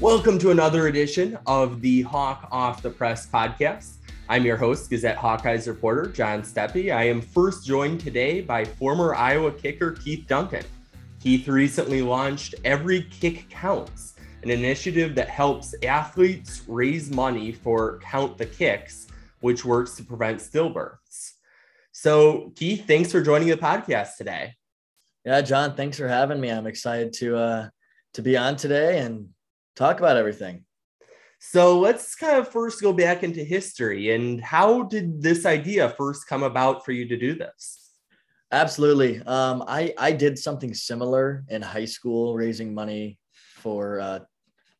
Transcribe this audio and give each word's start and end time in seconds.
Welcome 0.00 0.38
to 0.38 0.50
another 0.50 0.86
edition 0.86 1.38
of 1.46 1.82
the 1.82 2.00
Hawk 2.00 2.48
Off 2.50 2.80
the 2.80 2.88
Press 2.88 3.26
podcast. 3.26 3.96
I'm 4.30 4.46
your 4.46 4.56
host, 4.56 4.88
Gazette 4.88 5.18
Hawkeyes 5.18 5.66
reporter 5.66 6.06
John 6.06 6.42
Steppe. 6.42 6.90
I 6.90 7.04
am 7.04 7.20
first 7.20 7.66
joined 7.66 8.00
today 8.00 8.40
by 8.40 8.64
former 8.64 9.14
Iowa 9.14 9.52
kicker 9.52 9.92
Keith 9.92 10.26
Duncan. 10.26 10.64
Keith 11.22 11.46
recently 11.46 12.00
launched 12.00 12.54
Every 12.64 13.02
Kick 13.02 13.50
Counts, 13.50 14.14
an 14.42 14.48
initiative 14.48 15.14
that 15.16 15.28
helps 15.28 15.74
athletes 15.82 16.62
raise 16.66 17.10
money 17.10 17.52
for 17.52 17.98
Count 17.98 18.38
the 18.38 18.46
Kicks, 18.46 19.06
which 19.40 19.66
works 19.66 19.96
to 19.96 20.02
prevent 20.02 20.40
stillbirths. 20.40 21.32
So, 21.92 22.54
Keith, 22.56 22.86
thanks 22.86 23.12
for 23.12 23.20
joining 23.20 23.48
the 23.48 23.58
podcast 23.58 24.16
today. 24.16 24.54
Yeah, 25.26 25.42
John, 25.42 25.74
thanks 25.76 25.98
for 25.98 26.08
having 26.08 26.40
me. 26.40 26.48
I'm 26.48 26.66
excited 26.66 27.12
to 27.18 27.36
uh, 27.36 27.68
to 28.14 28.22
be 28.22 28.38
on 28.38 28.56
today 28.56 29.00
and 29.00 29.28
talk 29.76 29.98
about 29.98 30.16
everything. 30.16 30.64
So 31.38 31.78
let's 31.78 32.14
kind 32.14 32.38
of 32.38 32.48
first 32.48 32.82
go 32.82 32.92
back 32.92 33.22
into 33.22 33.42
history 33.42 34.14
and 34.14 34.40
how 34.40 34.82
did 34.82 35.22
this 35.22 35.46
idea 35.46 35.88
first 35.96 36.26
come 36.26 36.42
about 36.42 36.84
for 36.84 36.92
you 36.92 37.08
to 37.08 37.16
do 37.16 37.34
this? 37.34 37.80
Absolutely. 38.52 39.22
Um, 39.22 39.64
I 39.66 39.94
I 39.96 40.12
did 40.12 40.38
something 40.38 40.74
similar 40.74 41.44
in 41.48 41.62
high 41.62 41.84
school, 41.84 42.34
raising 42.34 42.74
money 42.74 43.18
for 43.54 44.00
uh, 44.00 44.18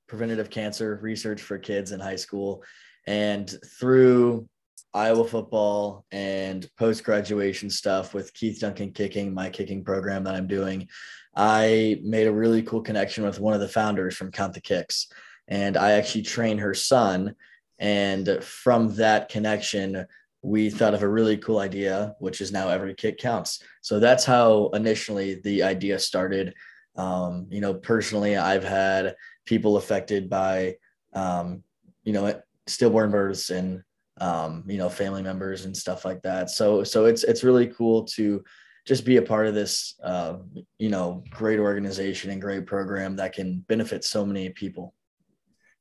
preventative 0.08 0.50
cancer 0.50 0.98
research 1.00 1.40
for 1.40 1.56
kids 1.56 1.92
in 1.92 2.00
high 2.00 2.16
school, 2.16 2.64
and 3.06 3.48
through 3.78 4.48
Iowa 4.92 5.24
football 5.24 6.04
and 6.10 6.68
post 6.76 7.04
graduation 7.04 7.70
stuff 7.70 8.12
with 8.12 8.34
Keith 8.34 8.58
Duncan 8.60 8.92
kicking, 8.92 9.32
my 9.32 9.48
kicking 9.48 9.84
program 9.84 10.24
that 10.24 10.34
I'm 10.34 10.48
doing, 10.48 10.88
I 11.34 12.00
made 12.02 12.26
a 12.26 12.32
really 12.32 12.62
cool 12.62 12.82
connection 12.82 13.24
with 13.24 13.40
one 13.40 13.54
of 13.54 13.60
the 13.60 13.68
founders 13.68 14.16
from 14.16 14.32
Count 14.32 14.54
the 14.54 14.60
Kicks. 14.60 15.08
And 15.48 15.76
I 15.76 15.92
actually 15.92 16.22
trained 16.22 16.60
her 16.60 16.74
son. 16.74 17.34
And 17.78 18.42
from 18.42 18.94
that 18.96 19.28
connection, 19.28 20.06
we 20.42 20.70
thought 20.70 20.94
of 20.94 21.02
a 21.02 21.08
really 21.08 21.36
cool 21.36 21.58
idea, 21.58 22.14
which 22.18 22.40
is 22.40 22.52
now 22.52 22.68
every 22.68 22.94
kick 22.94 23.18
counts. 23.18 23.62
So 23.82 24.00
that's 24.00 24.24
how 24.24 24.70
initially 24.74 25.40
the 25.42 25.62
idea 25.62 25.98
started. 25.98 26.54
Um, 26.96 27.46
you 27.50 27.60
know, 27.60 27.74
personally, 27.74 28.36
I've 28.36 28.64
had 28.64 29.16
people 29.44 29.76
affected 29.76 30.30
by, 30.30 30.76
um, 31.12 31.62
you 32.04 32.12
know, 32.12 32.40
stillborn 32.66 33.10
births 33.10 33.50
and 33.50 33.82
um, 34.20 34.64
you 34.66 34.76
know, 34.76 34.88
family 34.88 35.22
members 35.22 35.64
and 35.64 35.76
stuff 35.76 36.04
like 36.04 36.22
that. 36.22 36.50
So 36.50 36.84
so 36.84 37.06
it's 37.06 37.24
it's 37.24 37.44
really 37.44 37.66
cool 37.66 38.04
to 38.04 38.44
just 38.90 39.04
be 39.04 39.18
a 39.18 39.22
part 39.22 39.46
of 39.46 39.54
this 39.54 39.94
uh, 40.02 40.34
you 40.80 40.88
know 40.88 41.22
great 41.30 41.60
organization 41.60 42.32
and 42.32 42.42
great 42.42 42.66
program 42.66 43.14
that 43.14 43.32
can 43.32 43.60
benefit 43.68 44.02
so 44.02 44.26
many 44.26 44.48
people. 44.48 44.92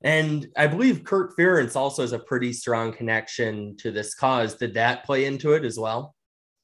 And 0.03 0.47
I 0.55 0.67
believe 0.67 1.03
Kirk 1.03 1.35
Ferentz 1.35 1.75
also 1.75 2.03
has 2.03 2.11
a 2.11 2.19
pretty 2.19 2.53
strong 2.53 2.93
connection 2.93 3.75
to 3.77 3.89
this 3.89 4.13
cause. 4.13 4.53
Did 4.53 4.75
that 4.75 5.05
play 5.05 5.25
into 5.25 5.53
it 5.53 5.65
as 5.65 5.79
well? 5.79 6.13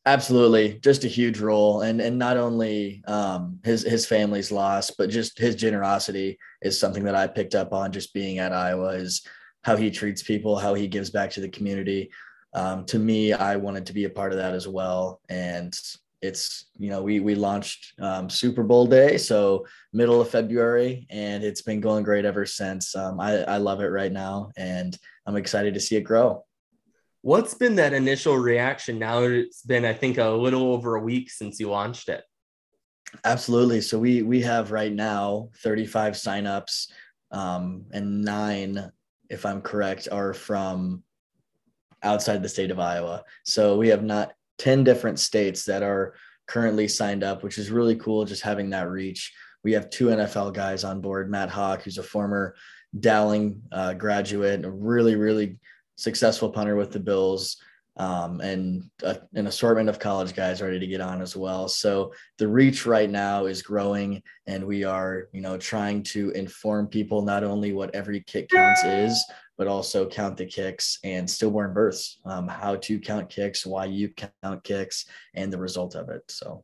Absolutely, 0.05 0.77
just 0.83 1.03
a 1.03 1.07
huge 1.07 1.39
role, 1.39 1.81
and 1.81 1.99
and 1.99 2.19
not 2.19 2.37
only 2.37 3.01
um, 3.07 3.59
his 3.63 3.81
his 3.81 4.05
family's 4.05 4.51
loss, 4.51 4.91
but 4.91 5.09
just 5.09 5.39
his 5.39 5.55
generosity 5.55 6.37
is 6.61 6.79
something 6.79 7.05
that 7.05 7.15
I 7.15 7.25
picked 7.25 7.55
up 7.55 7.73
on 7.73 7.91
just 7.91 8.13
being 8.13 8.37
at 8.37 8.53
Iowa. 8.53 8.89
Is 8.89 9.25
how 9.63 9.75
he 9.75 9.89
treats 9.89 10.21
people, 10.21 10.59
how 10.59 10.75
he 10.75 10.87
gives 10.87 11.09
back 11.09 11.31
to 11.31 11.41
the 11.41 11.49
community. 11.49 12.11
Um, 12.53 12.85
to 12.85 12.99
me, 12.99 13.33
I 13.33 13.55
wanted 13.55 13.87
to 13.87 13.93
be 13.93 14.03
a 14.03 14.11
part 14.11 14.31
of 14.31 14.37
that 14.37 14.53
as 14.53 14.67
well. 14.67 15.21
And 15.27 15.75
it's, 16.25 16.65
you 16.77 16.89
know, 16.89 17.01
we, 17.01 17.19
we 17.19 17.35
launched 17.35 17.93
um, 18.01 18.29
Super 18.29 18.63
Bowl 18.63 18.85
day. 18.85 19.17
So 19.17 19.65
middle 19.93 20.19
of 20.19 20.29
February 20.29 21.07
and 21.09 21.43
it's 21.43 21.61
been 21.61 21.81
going 21.81 22.03
great 22.03 22.25
ever 22.25 22.45
since. 22.45 22.95
Um, 22.95 23.19
I, 23.19 23.43
I 23.43 23.57
love 23.57 23.81
it 23.81 23.87
right 23.87 24.11
now 24.11 24.51
and 24.57 24.97
I'm 25.25 25.35
excited 25.35 25.73
to 25.75 25.79
see 25.79 25.95
it 25.95 26.01
grow. 26.01 26.43
What's 27.21 27.53
been 27.53 27.75
that 27.75 27.93
initial 27.93 28.37
reaction 28.37 28.99
now? 28.99 29.23
It's 29.23 29.61
been, 29.61 29.85
I 29.85 29.93
think, 29.93 30.17
a 30.17 30.29
little 30.29 30.73
over 30.73 30.95
a 30.95 31.01
week 31.01 31.31
since 31.31 31.59
you 31.59 31.69
launched 31.69 32.09
it. 32.09 32.23
Absolutely. 33.23 33.81
So 33.81 33.97
we 33.97 34.21
we 34.21 34.41
have 34.41 34.71
right 34.71 34.91
now 34.91 35.49
35 35.63 36.13
signups 36.13 36.91
um, 37.31 37.85
and 37.93 38.23
nine 38.23 38.91
if 39.29 39.45
I'm 39.45 39.61
correct, 39.61 40.07
are 40.11 40.33
from 40.33 41.03
outside 42.03 42.43
the 42.43 42.49
state 42.49 42.71
of 42.71 42.79
Iowa. 42.79 43.23
So 43.43 43.77
we 43.77 43.87
have 43.89 44.03
not 44.03 44.33
10 44.57 44.83
different 44.83 45.19
states 45.19 45.65
that 45.65 45.83
are 45.83 46.15
currently 46.47 46.87
signed 46.87 47.23
up, 47.23 47.43
which 47.43 47.57
is 47.57 47.71
really 47.71 47.95
cool 47.95 48.25
just 48.25 48.41
having 48.41 48.69
that 48.69 48.89
reach. 48.89 49.33
We 49.63 49.73
have 49.73 49.89
two 49.89 50.07
NFL 50.07 50.53
guys 50.53 50.83
on 50.83 51.01
board 51.01 51.29
Matt 51.29 51.49
Haack, 51.49 51.81
who's 51.81 51.97
a 51.97 52.03
former 52.03 52.55
Dowling 52.97 53.61
uh, 53.71 53.93
graduate, 53.93 54.63
a 54.63 54.71
really, 54.71 55.15
really 55.15 55.59
successful 55.97 56.49
punter 56.49 56.75
with 56.75 56.91
the 56.91 56.99
Bills 56.99 57.57
um, 57.97 58.41
and 58.41 58.89
a, 59.03 59.17
an 59.33 59.47
assortment 59.47 59.89
of 59.89 59.99
college 59.99 60.35
guys 60.35 60.61
ready 60.61 60.79
to 60.79 60.87
get 60.87 61.01
on 61.01 61.21
as 61.21 61.35
well. 61.35 61.67
So 61.67 62.13
the 62.37 62.47
reach 62.47 62.85
right 62.85 63.09
now 63.09 63.45
is 63.45 63.61
growing, 63.61 64.21
and 64.47 64.65
we 64.65 64.83
are, 64.83 65.29
you 65.31 65.41
know, 65.41 65.57
trying 65.57 66.03
to 66.03 66.31
inform 66.31 66.87
people 66.87 67.21
not 67.21 67.43
only 67.43 67.71
what 67.73 67.95
every 67.95 68.21
kick 68.21 68.49
counts 68.49 68.83
is, 68.83 69.23
but 69.57 69.67
also 69.67 70.07
count 70.07 70.37
the 70.37 70.45
kicks 70.45 70.99
and 71.03 71.29
stillborn 71.29 71.73
births, 71.73 72.19
um, 72.25 72.47
how 72.47 72.75
to 72.75 72.99
count 72.99 73.29
kicks, 73.29 73.65
why 73.65 73.85
you 73.85 74.09
count 74.09 74.63
kicks, 74.63 75.05
and 75.33 75.51
the 75.51 75.57
result 75.57 75.95
of 75.95 76.09
it. 76.09 76.23
So, 76.29 76.63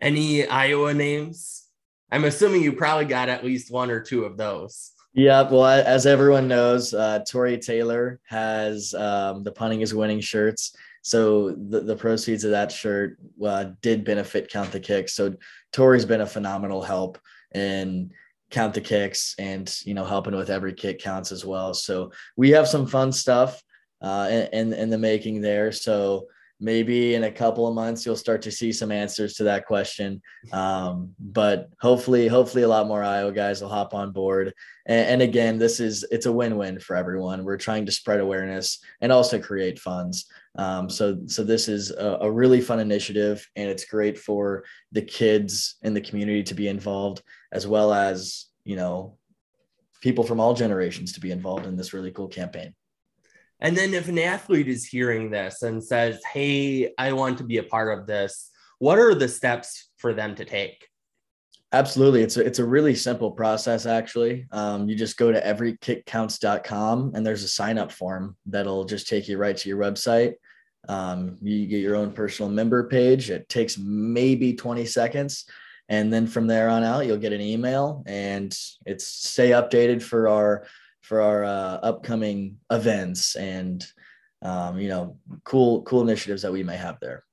any 0.00 0.46
Iowa 0.46 0.94
names? 0.94 1.66
I'm 2.12 2.24
assuming 2.24 2.62
you 2.62 2.72
probably 2.72 3.04
got 3.04 3.28
at 3.28 3.44
least 3.44 3.70
one 3.70 3.90
or 3.90 4.00
two 4.00 4.24
of 4.24 4.36
those. 4.36 4.92
Yeah, 5.12 5.42
well, 5.42 5.66
as 5.66 6.06
everyone 6.06 6.46
knows, 6.46 6.94
uh, 6.94 7.20
Tory 7.28 7.58
Taylor 7.58 8.20
has 8.28 8.94
um, 8.94 9.42
the 9.42 9.50
punting 9.52 9.80
is 9.80 9.94
winning 9.94 10.20
shirts. 10.20 10.74
So 11.02 11.50
the, 11.50 11.80
the 11.80 11.96
proceeds 11.96 12.44
of 12.44 12.50
that 12.50 12.70
shirt 12.70 13.18
uh, 13.44 13.70
did 13.80 14.04
benefit 14.04 14.50
Count 14.50 14.70
the 14.70 14.80
Kicks. 14.80 15.14
So 15.14 15.34
Tory's 15.72 16.04
been 16.04 16.20
a 16.20 16.26
phenomenal 16.26 16.82
help 16.82 17.18
in 17.54 18.12
Count 18.50 18.74
the 18.74 18.80
Kicks 18.80 19.34
and 19.38 19.74
you 19.84 19.94
know 19.94 20.04
helping 20.04 20.34
with 20.34 20.50
every 20.50 20.72
kick 20.72 21.00
counts 21.00 21.32
as 21.32 21.44
well. 21.44 21.74
So 21.74 22.12
we 22.36 22.50
have 22.50 22.68
some 22.68 22.86
fun 22.86 23.12
stuff 23.12 23.62
uh, 24.02 24.46
in 24.52 24.72
in 24.72 24.90
the 24.90 24.98
making 24.98 25.40
there. 25.40 25.72
So 25.72 26.26
maybe 26.60 27.14
in 27.14 27.24
a 27.24 27.30
couple 27.30 27.66
of 27.66 27.74
months 27.74 28.04
you'll 28.04 28.16
start 28.16 28.42
to 28.42 28.50
see 28.50 28.70
some 28.70 28.92
answers 28.92 29.34
to 29.34 29.44
that 29.44 29.66
question. 29.66 30.20
Um, 30.52 31.14
but 31.18 31.70
hopefully 31.80 32.28
hopefully 32.28 32.62
a 32.62 32.68
lot 32.68 32.86
more 32.86 33.02
iowa 33.02 33.32
guys 33.32 33.62
will 33.62 33.70
hop 33.70 33.94
on 33.94 34.12
board. 34.12 34.52
And, 34.86 35.08
and, 35.08 35.22
again 35.22 35.58
this 35.58 35.80
is 35.80 36.04
it's 36.10 36.26
a 36.26 36.32
win-win 36.32 36.78
for 36.78 36.96
everyone. 36.96 37.44
We're 37.44 37.56
trying 37.56 37.86
to 37.86 37.92
spread 37.92 38.20
awareness 38.20 38.78
and 39.00 39.10
also 39.10 39.40
create 39.40 39.78
funds. 39.78 40.26
Um, 40.56 40.90
so 40.90 41.18
so 41.26 41.42
this 41.42 41.68
is 41.68 41.90
a, 41.90 42.18
a, 42.22 42.30
really 42.30 42.60
fun 42.60 42.80
initiative 42.80 43.48
and 43.56 43.70
it's 43.70 43.84
great 43.84 44.18
for 44.18 44.64
the 44.92 45.02
kids 45.02 45.76
in 45.82 45.94
the 45.94 46.00
community 46.00 46.42
to 46.42 46.54
be 46.54 46.68
involved 46.68 47.22
as 47.52 47.66
well 47.66 47.94
as 47.94 48.46
you 48.64 48.76
know 48.76 49.16
people 50.00 50.24
from 50.24 50.40
all 50.40 50.54
generations 50.54 51.12
to 51.12 51.20
be 51.20 51.30
involved 51.30 51.66
in 51.66 51.76
this 51.76 51.92
really 51.92 52.10
cool 52.10 52.28
campaign 52.28 52.74
and 53.60 53.76
then 53.76 53.94
if 53.94 54.08
an 54.08 54.18
athlete 54.18 54.68
is 54.68 54.84
hearing 54.84 55.30
this 55.30 55.62
and 55.62 55.82
says, 55.82 56.20
Hey, 56.32 56.92
I 56.98 57.12
want 57.12 57.38
to 57.38 57.44
be 57.44 57.58
a 57.58 57.62
part 57.62 57.98
of 57.98 58.06
this, 58.06 58.50
what 58.78 58.98
are 58.98 59.14
the 59.14 59.28
steps 59.28 59.90
for 59.98 60.14
them 60.14 60.34
to 60.36 60.44
take? 60.44 60.86
Absolutely. 61.72 62.22
It's 62.22 62.36
a, 62.36 62.44
it's 62.44 62.58
a 62.58 62.64
really 62.64 62.96
simple 62.96 63.30
process, 63.30 63.86
actually. 63.86 64.46
Um, 64.50 64.88
you 64.88 64.96
just 64.96 65.16
go 65.16 65.30
to 65.30 65.40
everykickcounts.com 65.40 67.12
and 67.14 67.24
there's 67.24 67.44
a 67.44 67.48
sign 67.48 67.78
up 67.78 67.92
form 67.92 68.36
that'll 68.46 68.84
just 68.84 69.06
take 69.06 69.28
you 69.28 69.38
right 69.38 69.56
to 69.56 69.68
your 69.68 69.78
website. 69.78 70.34
Um, 70.88 71.36
you 71.40 71.66
get 71.66 71.80
your 71.80 71.94
own 71.94 72.10
personal 72.12 72.50
member 72.50 72.88
page. 72.88 73.30
It 73.30 73.48
takes 73.48 73.78
maybe 73.78 74.54
20 74.54 74.84
seconds. 74.86 75.44
And 75.88 76.12
then 76.12 76.26
from 76.26 76.46
there 76.46 76.68
on 76.68 76.82
out, 76.82 77.06
you'll 77.06 77.18
get 77.18 77.32
an 77.32 77.40
email 77.40 78.02
and 78.06 78.56
it's 78.86 79.06
stay 79.06 79.50
updated 79.50 80.02
for 80.02 80.28
our 80.28 80.66
for 81.10 81.20
our 81.20 81.42
uh, 81.42 81.80
upcoming 81.82 82.56
events 82.70 83.34
and 83.34 83.84
um, 84.42 84.78
you 84.78 84.88
know 84.88 85.18
cool 85.42 85.82
cool 85.82 86.02
initiatives 86.02 86.42
that 86.42 86.52
we 86.52 86.62
may 86.62 86.76
have 86.76 86.98
there. 87.00 87.24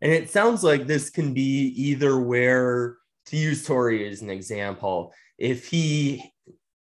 And 0.00 0.10
it 0.10 0.30
sounds 0.30 0.64
like 0.64 0.86
this 0.86 1.10
can 1.10 1.34
be 1.34 1.74
either 1.76 2.18
where 2.18 2.96
to 3.26 3.36
use 3.36 3.66
Tory 3.66 4.08
as 4.08 4.22
an 4.22 4.30
example, 4.30 5.12
if 5.36 5.68
he 5.68 6.32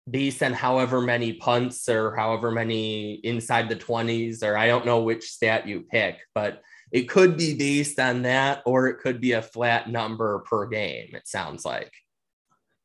based 0.09 0.43
on 0.43 0.53
however 0.53 1.01
many 1.01 1.33
punts 1.33 1.89
or 1.89 2.15
however 2.15 2.51
many 2.51 3.15
inside 3.25 3.71
the 3.71 3.77
20s 3.77 4.43
or 4.43 4.57
I 4.57 4.67
don't 4.67 4.87
know 4.87 5.03
which 5.03 5.31
stat 5.31 5.67
you 5.67 5.81
pick, 5.81 6.19
but 6.35 6.61
it 6.93 7.09
could 7.09 7.39
be 7.39 7.57
based 7.57 7.99
on 7.99 8.23
that 8.23 8.63
or 8.67 8.89
it 8.89 8.99
could 8.99 9.19
be 9.19 9.33
a 9.33 9.43
flat 9.43 9.89
number 9.91 10.41
per 10.41 10.67
game 10.67 11.15
it 11.15 11.29
sounds 11.29 11.65
like 11.65 11.93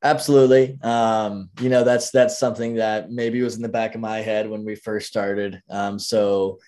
Absolutely. 0.04 0.78
Um, 0.84 1.50
you 1.62 1.70
know, 1.70 1.86
that's 1.86 2.12
that's 2.12 2.38
something 2.38 2.76
that 2.76 3.10
maybe 3.10 3.42
was 3.42 3.56
in 3.56 3.62
the 3.62 3.70
back 3.70 3.96
of 3.96 4.02
my 4.02 4.18
head 4.18 4.50
when 4.50 4.66
we 4.66 4.76
first 4.76 5.08
started. 5.08 5.62
Um, 5.70 5.98
so 5.98 6.60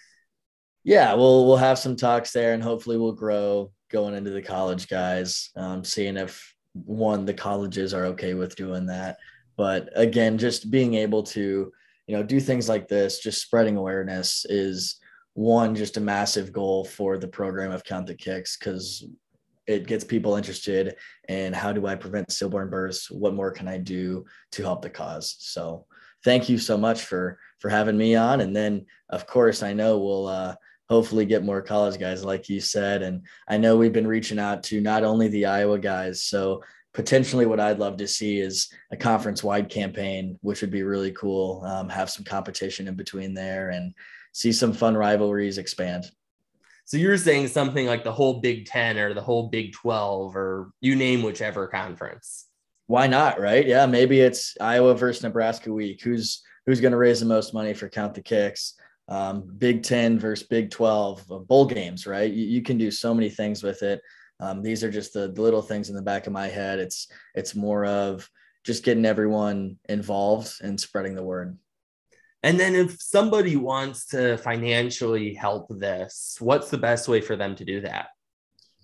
yeah, 0.86 1.14
we'll 1.14 1.46
we'll 1.46 1.58
have 1.58 1.78
some 1.78 1.98
talks 1.98 2.32
there 2.32 2.54
and 2.54 2.64
hopefully 2.64 2.98
we'll 2.98 3.12
grow 3.12 3.72
going 3.92 4.16
into 4.16 4.30
the 4.30 4.42
college 4.42 4.88
guys, 4.88 5.50
um, 5.58 5.84
seeing 5.84 6.16
if 6.16 6.56
one, 6.74 7.26
the 7.26 7.34
colleges 7.34 7.94
are 7.94 8.06
okay 8.06 8.34
with 8.34 8.56
doing 8.56 8.86
that. 8.86 9.18
But 9.58 9.90
again, 9.96 10.38
just 10.38 10.72
being 10.72 10.94
able 10.96 11.24
to, 11.24 11.72
you 12.08 12.16
know, 12.16 12.24
do 12.24 12.40
things 12.40 12.70
like 12.70 12.88
this, 12.88 13.20
just 13.20 13.42
spreading 13.42 13.78
awareness 13.78 14.46
is 14.50 15.00
one, 15.34 15.76
just 15.76 15.98
a 15.98 16.02
massive 16.02 16.52
goal 16.52 16.86
for 16.86 17.18
the 17.18 17.28
program 17.28 17.72
of 17.72 17.84
Count 17.84 18.08
the 18.08 18.16
Kicks 18.16 18.58
because 18.58 19.06
it 19.68 19.88
gets 19.88 20.04
people 20.04 20.36
interested 20.36 20.96
in 21.28 21.54
how 21.54 21.74
do 21.74 21.88
I 21.88 21.96
prevent 21.96 22.32
stillborn 22.32 22.70
births? 22.70 23.10
What 23.10 23.34
more 23.34 23.52
can 23.52 23.68
I 23.68 23.78
do 23.78 24.26
to 24.52 24.64
help 24.64 24.82
the 24.82 24.90
cause? 24.90 25.36
So 25.40 25.86
thank 26.24 26.50
you 26.50 26.58
so 26.58 26.78
much 26.78 27.02
for 27.02 27.40
for 27.60 27.70
having 27.70 27.98
me 27.98 28.16
on. 28.16 28.42
And 28.42 28.56
then 28.56 28.86
of 29.10 29.26
course 29.28 29.64
I 29.64 29.74
know 29.74 29.98
we'll 29.98 30.28
uh, 30.28 30.56
hopefully 30.90 31.26
get 31.26 31.44
more 31.44 31.62
college 31.62 32.00
guys 32.00 32.24
like 32.24 32.50
you 32.50 32.60
said. 32.60 33.02
And 33.02 33.26
I 33.48 33.58
know 33.58 33.76
we've 33.76 33.94
been 33.94 34.08
reaching 34.08 34.40
out 34.40 34.64
to 34.64 34.82
not 34.82 35.04
only 35.04 35.28
the 35.30 35.46
Iowa 35.46 35.80
guys. 35.80 36.24
So 36.24 36.64
potentially 36.94 37.46
what 37.46 37.60
I'd 37.60 37.80
love 37.80 37.98
to 37.98 38.08
see 38.08 38.40
is 38.40 38.70
a 38.92 38.98
conference 38.98 39.44
wide 39.44 39.70
campaign, 39.70 40.38
which 40.42 40.62
would 40.62 40.72
be 40.72 40.84
really 40.84 41.12
cool. 41.12 41.64
Um, 41.66 41.90
have 41.90 42.10
some 42.10 42.24
competition 42.24 42.88
in 42.88 42.96
between 42.96 43.34
there 43.34 43.70
and 43.70 43.94
see 44.32 44.52
some 44.52 44.74
fun 44.74 44.96
rivalries 44.96 45.58
expand. 45.58 46.06
So 46.86 46.98
you're 46.98 47.18
saying 47.18 47.48
something 47.48 47.88
like 47.88 48.04
the 48.04 48.12
whole 48.12 48.42
Big 48.42 48.68
10 48.68 48.98
or 49.00 49.14
the 49.16 49.22
whole 49.22 49.50
Big 49.50 49.74
12 49.74 50.36
or 50.36 50.72
you 50.82 50.96
name 50.96 51.24
whichever 51.24 51.68
conference. 51.68 52.46
Why 52.86 53.08
not, 53.08 53.40
right? 53.40 53.66
Yeah, 53.66 53.88
maybe 53.88 54.22
it's 54.22 54.56
Iowa 54.62 54.94
versus 54.94 55.24
Nebraska 55.24 55.74
week. 55.74 56.04
Who's 56.04 56.44
who's 56.68 56.80
going 56.80 56.92
to 56.92 56.98
raise 56.98 57.20
the 57.20 57.26
most 57.26 57.54
money 57.54 57.74
for 57.74 57.90
count 57.90 58.14
the 58.14 58.22
kicks? 58.22 58.76
Um, 59.08 59.52
Big 59.58 59.82
10 59.82 60.20
versus 60.20 60.48
Big 60.48 60.70
12 60.70 61.32
uh, 61.32 61.38
bowl 61.40 61.66
games, 61.66 62.06
right? 62.06 62.32
You, 62.32 62.46
you, 62.46 62.62
can 62.62 62.78
do 62.78 62.90
so 62.90 63.14
many 63.14 63.30
things 63.30 63.62
with 63.62 63.84
it. 63.84 64.02
Um, 64.40 64.64
these 64.64 64.84
are 64.84 64.90
just 64.90 65.14
the, 65.14 65.32
the 65.32 65.42
little 65.42 65.62
things 65.62 65.90
in 65.90 65.96
the 65.96 66.02
back 66.02 66.26
of 66.26 66.34
my 66.34 66.48
head. 66.48 66.80
It's 66.80 67.08
it's 67.34 67.56
more 67.56 67.86
of 67.86 68.30
just 68.64 68.84
getting 68.84 69.06
everyone 69.06 69.78
involved 69.90 70.54
and 70.62 70.80
spreading 70.80 71.16
the 71.16 71.24
word. 71.24 71.58
And 72.46 72.60
then 72.60 72.76
if 72.76 73.02
somebody 73.02 73.56
wants 73.56 74.06
to 74.10 74.38
financially 74.38 75.34
help 75.34 75.66
this, 75.68 76.38
what's 76.40 76.70
the 76.70 76.78
best 76.78 77.08
way 77.08 77.20
for 77.20 77.36
them 77.36 77.56
to 77.56 77.66
do 77.66 77.82
that? 77.82 78.10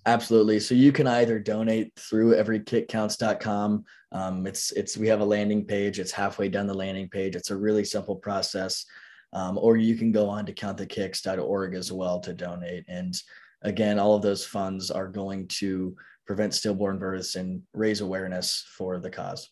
Absolutely. 0.04 0.58
So 0.58 0.74
you 0.74 0.90
can 0.90 1.06
either 1.06 1.38
donate 1.38 1.92
through 1.94 2.34
everykickcounts.com. 2.34 3.84
Um, 4.10 4.46
it's 4.48 4.72
it's 4.72 4.96
we 4.96 5.06
have 5.06 5.20
a 5.20 5.24
landing 5.24 5.64
page. 5.64 6.00
It's 6.00 6.10
halfway 6.10 6.48
down 6.48 6.66
the 6.66 6.74
landing 6.74 7.08
page. 7.08 7.36
It's 7.36 7.52
a 7.52 7.56
really 7.56 7.84
simple 7.84 8.16
process. 8.16 8.84
Um, 9.32 9.56
or 9.58 9.76
you 9.76 9.94
can 9.94 10.10
go 10.10 10.28
on 10.28 10.44
to 10.46 10.52
countthekicks.org 10.52 11.76
as 11.76 11.92
well 11.92 12.18
to 12.18 12.34
donate. 12.34 12.84
And 12.88 13.14
again, 13.62 14.00
all 14.00 14.16
of 14.16 14.22
those 14.22 14.44
funds 14.44 14.90
are 14.90 15.06
going 15.06 15.46
to 15.62 15.94
prevent 16.26 16.54
stillborn 16.54 16.98
births 16.98 17.36
and 17.36 17.62
raise 17.74 18.00
awareness 18.00 18.66
for 18.76 18.98
the 18.98 19.08
cause. 19.08 19.50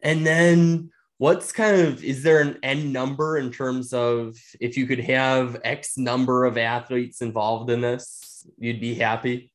And 0.00 0.26
then 0.26 0.90
what's 1.22 1.52
kind 1.52 1.80
of 1.80 2.02
is 2.02 2.24
there 2.24 2.40
an 2.40 2.58
end 2.64 2.92
number 2.92 3.38
in 3.38 3.48
terms 3.48 3.92
of 3.92 4.36
if 4.58 4.76
you 4.76 4.88
could 4.88 4.98
have 4.98 5.56
x 5.62 5.96
number 5.96 6.44
of 6.44 6.58
athletes 6.58 7.22
involved 7.22 7.70
in 7.70 7.80
this 7.80 8.44
you'd 8.58 8.80
be 8.80 8.92
happy? 8.92 9.52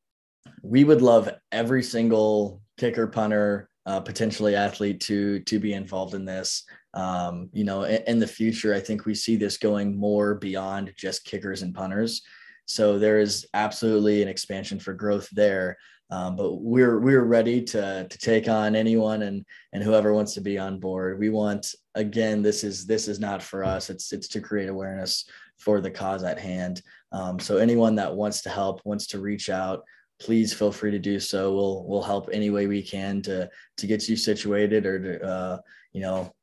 We 0.62 0.86
would 0.86 1.02
love 1.02 1.30
every 1.52 1.84
single 1.84 2.62
kicker 2.78 3.06
punter 3.06 3.70
uh, 3.86 4.00
potentially 4.00 4.56
athlete 4.56 5.02
to 5.02 5.42
to 5.42 5.60
be 5.60 5.74
involved 5.74 6.14
in 6.14 6.24
this. 6.24 6.64
Um, 6.94 7.50
you 7.52 7.66
know 7.66 7.84
in, 7.84 8.02
in 8.08 8.20
the 8.20 8.34
future 8.40 8.74
i 8.74 8.80
think 8.80 9.06
we 9.06 9.14
see 9.14 9.36
this 9.36 9.58
going 9.58 9.96
more 9.96 10.36
beyond 10.36 10.94
just 10.96 11.26
kickers 11.26 11.64
and 11.64 11.76
punters. 11.76 12.22
So 12.66 12.98
there 12.98 13.20
is 13.20 13.46
absolutely 13.54 14.22
an 14.22 14.30
expansion 14.30 14.80
for 14.80 14.94
growth 14.94 15.28
there 15.34 15.78
um, 16.10 16.36
but 16.36 16.56
we're 16.62 17.00
we're 17.00 17.26
ready 17.26 17.62
to 17.62 18.08
to 18.08 18.18
take 18.18 18.48
on 18.48 18.76
anyone 18.76 19.24
and 19.24 19.46
and 19.74 19.84
whoever 19.84 20.14
wants 20.14 20.34
to 20.36 20.42
be 20.42 20.58
on 20.58 20.80
board. 20.80 21.20
We 21.20 21.30
want 21.30 21.74
again, 21.96 22.42
this 22.42 22.64
is 22.64 22.86
this 22.86 23.08
is 23.08 23.20
not 23.20 23.44
for 23.44 23.64
us. 23.64 23.90
It's 23.90 24.14
it's 24.14 24.28
to 24.30 24.42
create 24.42 24.70
awareness 24.70 25.30
for 25.58 25.82
the 25.82 25.92
cause 25.92 26.24
at 26.24 26.40
hand. 26.40 26.82
Um, 27.12 27.40
so 27.40 27.58
anyone 27.58 27.96
that 27.96 28.16
wants 28.16 28.42
to 28.44 28.50
help, 28.50 28.82
wants 28.86 29.08
to 29.08 29.20
reach 29.20 29.50
out, 29.50 29.84
please 30.20 30.54
feel 30.54 30.72
free 30.72 30.92
to 30.92 31.00
do 31.00 31.20
so. 31.20 31.54
We'll 31.54 31.86
we'll 31.86 32.04
help 32.04 32.30
any 32.32 32.50
way 32.50 32.68
we 32.68 32.82
can 32.82 33.22
to 33.24 33.50
to 33.78 33.88
get 33.88 34.08
you 34.08 34.16
situated 34.16 34.86
or 34.86 35.00
to 35.00 35.26
uh, 35.26 35.58
you 35.92 36.02
know 36.02 36.34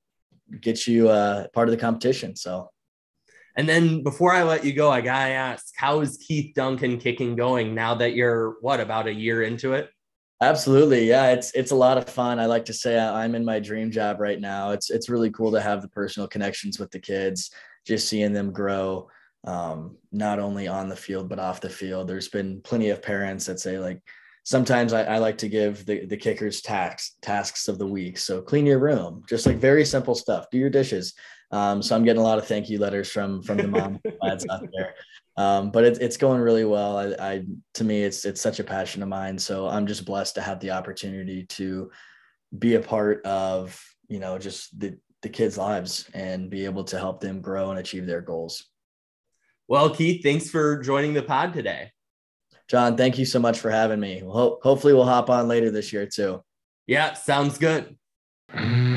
get 0.61 0.87
you 0.87 1.09
uh, 1.09 1.49
part 1.49 1.69
of 1.69 1.73
the 1.73 1.81
competition. 1.81 2.37
So 2.37 2.71
and 3.57 3.69
then 3.69 4.03
before 4.03 4.33
I 4.33 4.43
let 4.43 4.65
you 4.65 4.73
go, 4.73 4.91
I 4.91 5.01
gotta 5.01 5.31
ask, 5.31 5.73
how 5.77 6.01
is 6.01 6.17
Keith 6.17 6.55
Duncan 6.55 6.99
kicking 6.99 7.37
going 7.37 7.75
now 7.75 7.95
that 7.95 8.15
you're 8.15 8.57
what 8.61 8.81
about 8.81 9.07
a 9.07 9.15
year 9.15 9.43
into 9.43 9.75
it? 9.75 9.91
Absolutely, 10.41 11.09
yeah. 11.09 11.31
It's 11.31 11.53
it's 11.55 11.71
a 11.71 11.77
lot 11.77 11.97
of 11.97 12.09
fun. 12.09 12.39
I 12.39 12.47
like 12.47 12.65
to 12.67 12.73
say 12.73 12.99
I'm 12.99 13.35
in 13.35 13.45
my 13.45 13.61
dream 13.61 13.91
job 13.91 14.21
right 14.21 14.41
now. 14.41 14.71
It's 14.71 14.91
it's 14.91 15.09
really 15.09 15.31
cool 15.31 15.53
to 15.53 15.61
have 15.61 15.81
the 15.81 15.89
personal 15.89 16.29
connections 16.29 16.79
with 16.79 16.91
the 16.91 16.99
kids, 16.99 17.51
just 17.87 18.09
seeing 18.09 18.33
them 18.33 18.53
grow, 18.53 19.09
um, 19.45 19.97
not 20.11 20.41
only 20.41 20.67
on 20.67 20.89
the 20.89 20.97
field 20.97 21.29
but 21.29 21.39
off 21.39 21.61
the 21.61 21.71
field. 21.71 22.09
There's 22.09 22.29
been 22.29 22.61
plenty 22.63 22.91
of 22.91 23.03
parents 23.03 23.47
that 23.47 23.61
say 23.61 23.79
like, 23.79 24.03
sometimes 24.45 24.93
I, 24.93 25.05
I, 25.05 25.19
like 25.19 25.39
to 25.39 25.49
give 25.49 25.87
the, 25.87 26.05
the 26.07 26.17
kickers 26.17 26.61
tasks 26.61 27.17
tasks 27.23 27.69
of 27.69 27.79
the 27.79 27.87
week. 27.87 28.19
So 28.19 28.43
clean 28.43 28.67
your 28.67 28.79
room, 28.81 29.23
just 29.29 29.47
like 29.47 29.57
very 29.57 29.85
simple 29.85 30.15
stuff. 30.15 30.47
Do 30.51 30.59
your 30.59 30.71
dishes. 30.71 31.15
Um, 31.51 31.83
so 31.83 31.95
I'm 31.95 32.05
getting 32.05 32.21
a 32.21 32.25
lot 32.25 32.39
of 32.39 32.47
thank 32.47 32.69
you 32.69 32.79
letters 32.79 33.11
from 33.11 33.43
from 33.43 33.59
the 33.59 33.69
mom 33.69 34.01
dads 34.25 34.47
out 34.51 34.67
there. 34.77 34.95
Um, 35.37 35.71
but 35.71 35.85
it, 35.85 35.99
it's 36.01 36.17
going 36.17 36.41
really 36.41 36.65
well. 36.65 36.99
I, 36.99 37.33
I 37.33 37.45
to 37.75 37.85
me, 37.85 38.03
it's 38.03 38.25
it's 38.25 38.41
such 38.41 38.61
a 38.61 38.65
passion 38.65 39.03
of 39.03 39.09
mine. 39.09 39.39
So 39.39 39.69
I'm 39.69 39.87
just 39.87 40.05
blessed 40.05 40.35
to 40.37 40.41
have 40.41 40.61
the 40.61 40.71
opportunity 40.71 41.45
to 41.51 41.91
be 42.59 42.75
a 42.75 42.81
part 42.81 43.25
of 43.27 43.81
you 44.09 44.21
know 44.21 44.39
just 44.39 44.79
the 44.79 44.97
the 45.23 45.29
kids' 45.29 45.59
lives 45.59 46.09
and 46.15 46.51
be 46.51 46.65
able 46.65 46.85
to 46.85 46.99
help 46.99 47.21
them 47.21 47.41
grow 47.41 47.71
and 47.71 47.79
achieve 47.79 48.07
their 48.07 48.21
goals. 48.21 48.67
Well, 49.67 49.89
Keith, 49.89 50.23
thanks 50.23 50.51
for 50.51 50.83
joining 50.83 51.15
the 51.15 51.23
pod 51.23 51.55
today. 51.55 51.91
John, 52.69 52.97
thank 52.97 53.19
you 53.19 53.25
so 53.25 53.39
much 53.39 53.59
for 53.59 53.71
having 53.71 54.01
me. 54.01 54.23
Well, 54.23 54.59
hopefully, 54.63 54.93
we'll 54.93 55.05
hop 55.05 55.31
on 55.31 55.49
later 55.49 55.71
this 55.71 55.93
year 55.93 56.07
too. 56.07 56.43
Yeah, 56.87 57.15
sounds 57.15 57.59
good. 57.59 57.97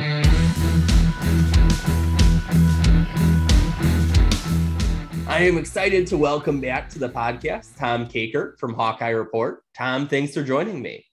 I 5.37 5.41
am 5.41 5.59
excited 5.59 6.07
to 6.07 6.17
welcome 6.17 6.59
back 6.59 6.89
to 6.89 6.97
the 6.97 7.09
podcast 7.09 7.77
Tom 7.77 8.07
Kakert 8.07 8.57
from 8.57 8.73
Hawkeye 8.73 9.09
Report. 9.09 9.61
Tom, 9.75 10.07
thanks 10.07 10.33
for 10.33 10.41
joining 10.41 10.81
me. 10.81 11.05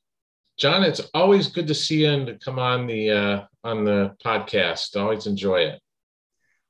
John, 0.58 0.82
it's 0.82 1.02
always 1.12 1.48
good 1.48 1.66
to 1.66 1.74
see 1.74 2.04
you 2.04 2.10
and 2.10 2.26
to 2.28 2.38
come 2.38 2.58
on 2.58 2.86
the 2.86 3.10
uh, 3.10 3.44
on 3.64 3.84
the 3.84 4.16
podcast. 4.24 4.98
Always 4.98 5.26
enjoy 5.26 5.64
it. 5.64 5.78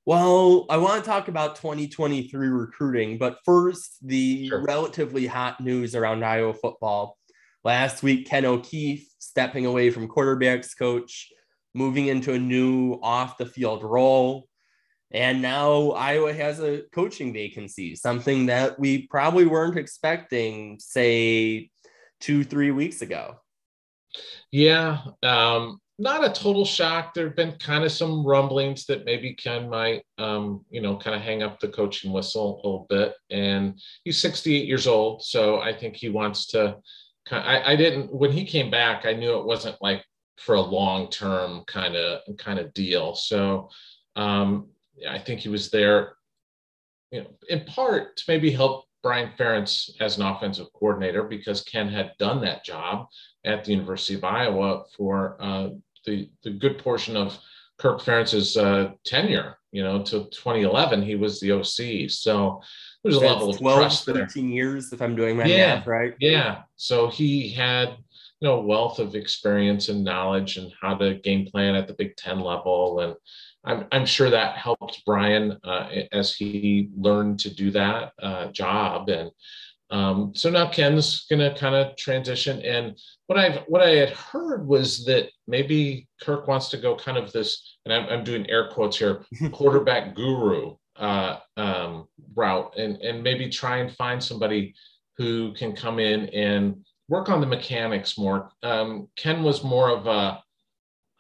Well, 0.05 0.67
I 0.69 0.79
want 0.79 1.05
to 1.05 1.09
talk 1.09 1.29
about 1.29 1.55
2023 1.55 2.49
recruiting, 2.49 3.19
but 3.19 3.39
first, 3.45 3.99
the 4.03 4.49
sure. 4.49 4.65
relatively 4.65 5.29
hot 5.29 5.61
news 5.61 5.95
around 5.95 6.25
Iowa 6.25 6.55
football. 6.55 7.17
Last 7.63 8.03
week, 8.03 8.27
Ken 8.27 8.45
O'Keefe 8.45 9.09
stepping 9.21 9.65
away 9.65 9.91
from 9.91 10.09
quarterbacks 10.09 10.77
coach, 10.77 11.31
moving 11.73 12.09
into 12.09 12.33
a 12.33 12.39
new 12.39 12.99
off 13.01 13.39
the 13.39 13.47
field 13.47 13.85
role. 13.85 14.49
And 15.15 15.41
now 15.41 15.93
Iowa 15.93 16.35
has 16.35 16.59
a 16.59 16.83
coaching 16.93 17.33
vacancy, 17.33 17.95
something 17.95 18.47
that 18.47 18.79
we 18.81 19.07
probably 19.07 19.47
weren't 19.47 19.79
expecting, 19.79 20.77
say, 20.81 21.71
two, 22.21 22.43
three 22.43 22.73
weeks 22.73 23.01
ago. 23.01 23.37
Yeah. 24.51 24.99
Um, 25.23 25.79
not 26.01 26.25
a 26.25 26.33
total 26.33 26.65
shock. 26.65 27.15
There 27.15 27.29
have 27.29 27.37
been 27.37 27.53
kind 27.61 27.85
of 27.85 27.93
some 27.93 28.27
rumblings 28.27 28.87
that 28.87 29.05
maybe 29.05 29.35
Ken 29.35 29.71
might, 29.71 30.03
um, 30.19 30.65
you 30.69 30.81
know, 30.81 30.97
kind 30.97 31.15
of 31.15 31.23
hang 31.23 31.45
up 31.45 31.61
the 31.61 31.69
coaching 31.69 32.13
whistle 32.13 32.57
a 32.57 32.57
little 32.57 32.87
bit. 32.89 33.15
And 33.31 33.81
he's 34.03 34.19
68 34.19 34.67
years 34.67 34.89
old. 34.89 35.23
So 35.23 35.61
I 35.61 35.73
think 35.73 35.95
he 35.95 36.09
wants 36.09 36.47
to. 36.49 36.79
I, 37.31 37.73
I 37.73 37.77
didn't, 37.77 38.13
when 38.13 38.33
he 38.33 38.45
came 38.45 38.71
back, 38.71 39.07
I 39.07 39.13
knew 39.13 39.39
it 39.39 39.47
wasn't 39.47 39.81
like 39.81 40.05
for 40.39 40.57
a 40.57 40.61
long 40.61 41.09
term 41.09 41.63
kind 41.69 41.95
of 41.95 42.21
kind 42.37 42.59
of 42.59 42.75
deal. 42.75 43.15
So 43.15 43.71
um, 44.17 44.69
I 45.09 45.19
think 45.19 45.41
he 45.41 45.49
was 45.49 45.71
there, 45.71 46.15
you 47.11 47.23
know, 47.23 47.31
in 47.49 47.65
part 47.65 48.17
to 48.19 48.25
maybe 48.29 48.51
help 48.51 48.87
Brian 49.03 49.31
Ferentz 49.39 49.91
as 50.01 50.17
an 50.17 50.25
offensive 50.25 50.67
coordinator 50.73 51.25
because 51.25 51.63
Ken 51.63 51.89
had 51.89 52.13
done 52.19 52.41
that 52.43 52.65
job 52.65 53.07
at 53.45 53.65
the 53.65 53.73
University 53.73 54.15
of 54.15 54.25
Iowa 54.25 54.85
for 54.97 55.37
uh, 55.41 55.69
the 56.07 56.31
the 56.43 56.51
good 56.51 56.79
portion 56.79 57.17
of 57.17 57.39
Kirk 57.79 58.01
Ferentz's 58.01 58.57
uh, 58.57 58.93
tenure. 59.05 59.59
You 59.73 59.83
know, 59.83 60.03
to 60.03 60.25
2011, 60.31 61.03
he 61.03 61.17
was 61.17 61.41
the 61.41 61.51
OC. 61.51 62.09
So 62.09 62.63
there's 63.03 63.17
a 63.17 63.21
That's 63.21 63.33
level 63.33 63.51
of 63.51 63.59
12, 63.59 63.79
trust 63.81 64.05
13 64.07 64.45
there. 64.45 64.55
years, 64.55 64.93
if 64.93 65.03
I'm 65.03 65.17
doing 65.17 65.37
my 65.37 65.45
yeah, 65.45 65.75
math 65.75 65.87
right. 65.87 66.15
Yeah. 66.21 66.63
So 66.77 67.09
he 67.09 67.51
had 67.51 67.97
you 68.41 68.49
know 68.49 68.61
wealth 68.61 68.99
of 68.99 69.15
experience 69.15 69.89
and 69.89 70.05
knowledge 70.05 70.57
and 70.57 70.73
how 70.81 70.95
to 70.95 71.15
game 71.15 71.47
plan 71.47 71.75
at 71.75 71.89
the 71.89 71.95
Big 71.95 72.17
Ten 72.17 72.41
level 72.41 73.01
and 73.01 73.15
I'm, 73.65 73.87
I'm 73.93 74.07
sure 74.07 74.31
that 74.31 74.57
helped 74.57 75.03
Brian 75.07 75.59
uh, 75.65 75.89
as 76.13 76.35
he 76.35 76.91
learned 76.97 77.41
to 77.41 77.55
do 77.55 77.71
that 77.73 78.13
uh, 78.23 78.47
job. 78.49 79.09
And 79.09 79.31
Um, 79.91 80.33
so 80.35 80.51
now 80.51 80.69
Ken's 80.71 81.27
going 81.29 81.41
to 81.41 81.59
kind 81.59 81.75
of 81.75 81.97
transition. 81.97 82.61
And 82.63 82.99
what 83.27 83.39
I've 83.39 83.63
what 83.69 83.83
I 83.83 83.91
had 83.91 84.11
heard 84.11 84.67
was 84.67 85.05
that 85.05 85.29
maybe 85.47 86.09
Kirk 86.21 86.49
wants 86.49 86.69
to 86.71 86.79
go 86.79 86.97
kind 86.97 87.19
of 87.19 87.33
this, 87.33 87.79
and 87.85 87.93
I'm, 87.93 88.09
I'm 88.09 88.25
doing 88.25 88.49
air 88.51 88.71
quotes 88.71 88.99
here, 88.99 89.25
quarterback 89.53 90.15
guru 90.15 90.77
uh, 90.97 91.39
um, 91.57 92.07
route, 92.35 92.75
and 92.77 92.97
and 93.03 93.23
maybe 93.23 93.49
try 93.49 93.79
and 93.79 93.93
find 93.93 94.23
somebody 94.23 94.75
who 95.17 95.53
can 95.55 95.77
come 95.77 95.99
in 95.99 96.29
and 96.31 96.85
work 97.09 97.29
on 97.29 97.41
the 97.41 97.47
mechanics 97.47 98.17
more. 98.19 98.51
Um, 98.63 99.09
Ken 99.17 99.43
was 99.43 99.63
more 99.63 99.91
of 99.91 100.07
a 100.07 100.43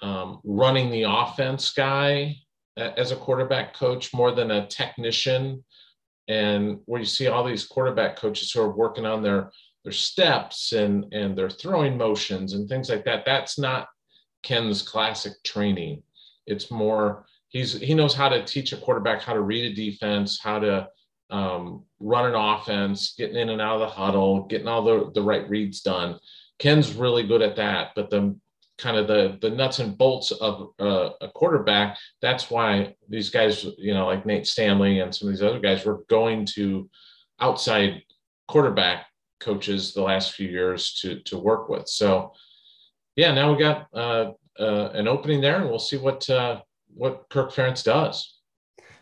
um, 0.04 0.40
running 0.44 0.90
the 0.90 1.02
offense 1.02 1.72
guy 1.72 2.36
as 2.76 3.12
a 3.12 3.16
quarterback 3.16 3.74
coach 3.74 4.12
more 4.12 4.32
than 4.32 4.50
a 4.50 4.66
technician 4.66 5.64
and 6.28 6.78
where 6.86 7.00
you 7.00 7.06
see 7.06 7.26
all 7.26 7.44
these 7.44 7.66
quarterback 7.66 8.16
coaches 8.16 8.50
who 8.50 8.60
are 8.60 8.76
working 8.76 9.04
on 9.06 9.22
their 9.22 9.50
their 9.84 9.92
steps 9.92 10.72
and 10.72 11.06
and 11.12 11.36
their 11.36 11.50
throwing 11.50 11.96
motions 11.96 12.54
and 12.54 12.68
things 12.68 12.88
like 12.88 13.04
that 13.04 13.24
that's 13.24 13.58
not 13.58 13.86
ken's 14.42 14.82
classic 14.82 15.34
training 15.44 16.02
it's 16.46 16.70
more 16.70 17.26
he's 17.48 17.78
he 17.78 17.94
knows 17.94 18.14
how 18.14 18.28
to 18.28 18.44
teach 18.44 18.72
a 18.72 18.76
quarterback 18.76 19.22
how 19.22 19.34
to 19.34 19.42
read 19.42 19.70
a 19.70 19.74
defense 19.74 20.40
how 20.42 20.58
to 20.58 20.88
um, 21.34 21.84
run 22.00 22.26
an 22.26 22.34
offense 22.34 23.14
getting 23.16 23.36
in 23.36 23.48
and 23.48 23.60
out 23.60 23.74
of 23.74 23.80
the 23.80 23.86
huddle 23.86 24.44
getting 24.46 24.68
all 24.68 24.82
the, 24.82 25.10
the 25.14 25.22
right 25.22 25.48
reads 25.48 25.80
done 25.80 26.18
ken's 26.58 26.94
really 26.94 27.26
good 27.26 27.42
at 27.42 27.56
that 27.56 27.90
but 27.96 28.10
the 28.10 28.36
kind 28.78 28.96
of 28.96 29.06
the 29.06 29.38
the 29.40 29.50
nuts 29.50 29.78
and 29.78 29.96
bolts 29.96 30.30
of 30.32 30.70
uh, 30.80 31.10
a 31.20 31.28
quarterback. 31.28 31.98
That's 32.20 32.50
why 32.50 32.94
these 33.08 33.30
guys, 33.30 33.64
you 33.78 33.94
know, 33.94 34.06
like 34.06 34.26
Nate 34.26 34.46
Stanley 34.46 35.00
and 35.00 35.14
some 35.14 35.28
of 35.28 35.34
these 35.34 35.42
other 35.42 35.60
guys, 35.60 35.84
were 35.84 36.04
going 36.08 36.46
to 36.54 36.88
outside 37.40 38.02
quarterback 38.48 39.06
coaches 39.40 39.92
the 39.92 40.02
last 40.02 40.32
few 40.32 40.48
years 40.48 40.98
to 41.02 41.20
to 41.22 41.38
work 41.38 41.68
with. 41.68 41.88
So, 41.88 42.32
yeah, 43.16 43.32
now 43.32 43.52
we 43.52 43.58
got 43.58 43.86
uh, 43.94 44.32
uh, 44.58 44.90
an 44.94 45.08
opening 45.08 45.40
there, 45.40 45.60
and 45.60 45.68
we'll 45.68 45.78
see 45.78 45.96
what 45.96 46.28
uh, 46.28 46.60
what 46.94 47.26
Kirk 47.30 47.52
Ferentz 47.52 47.84
does. 47.84 48.38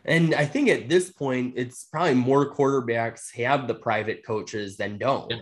And 0.05 0.35
I 0.35 0.45
think 0.47 0.69
at 0.69 0.89
this 0.89 1.11
point, 1.11 1.55
it's 1.57 1.85
probably 1.85 2.15
more 2.15 2.53
quarterbacks 2.53 3.35
have 3.37 3.69
the 3.69 3.75
private 3.75 4.27
coaches 4.27 4.77
than 4.77 4.99
don't. 4.99 5.31
Yeah. 5.31 5.41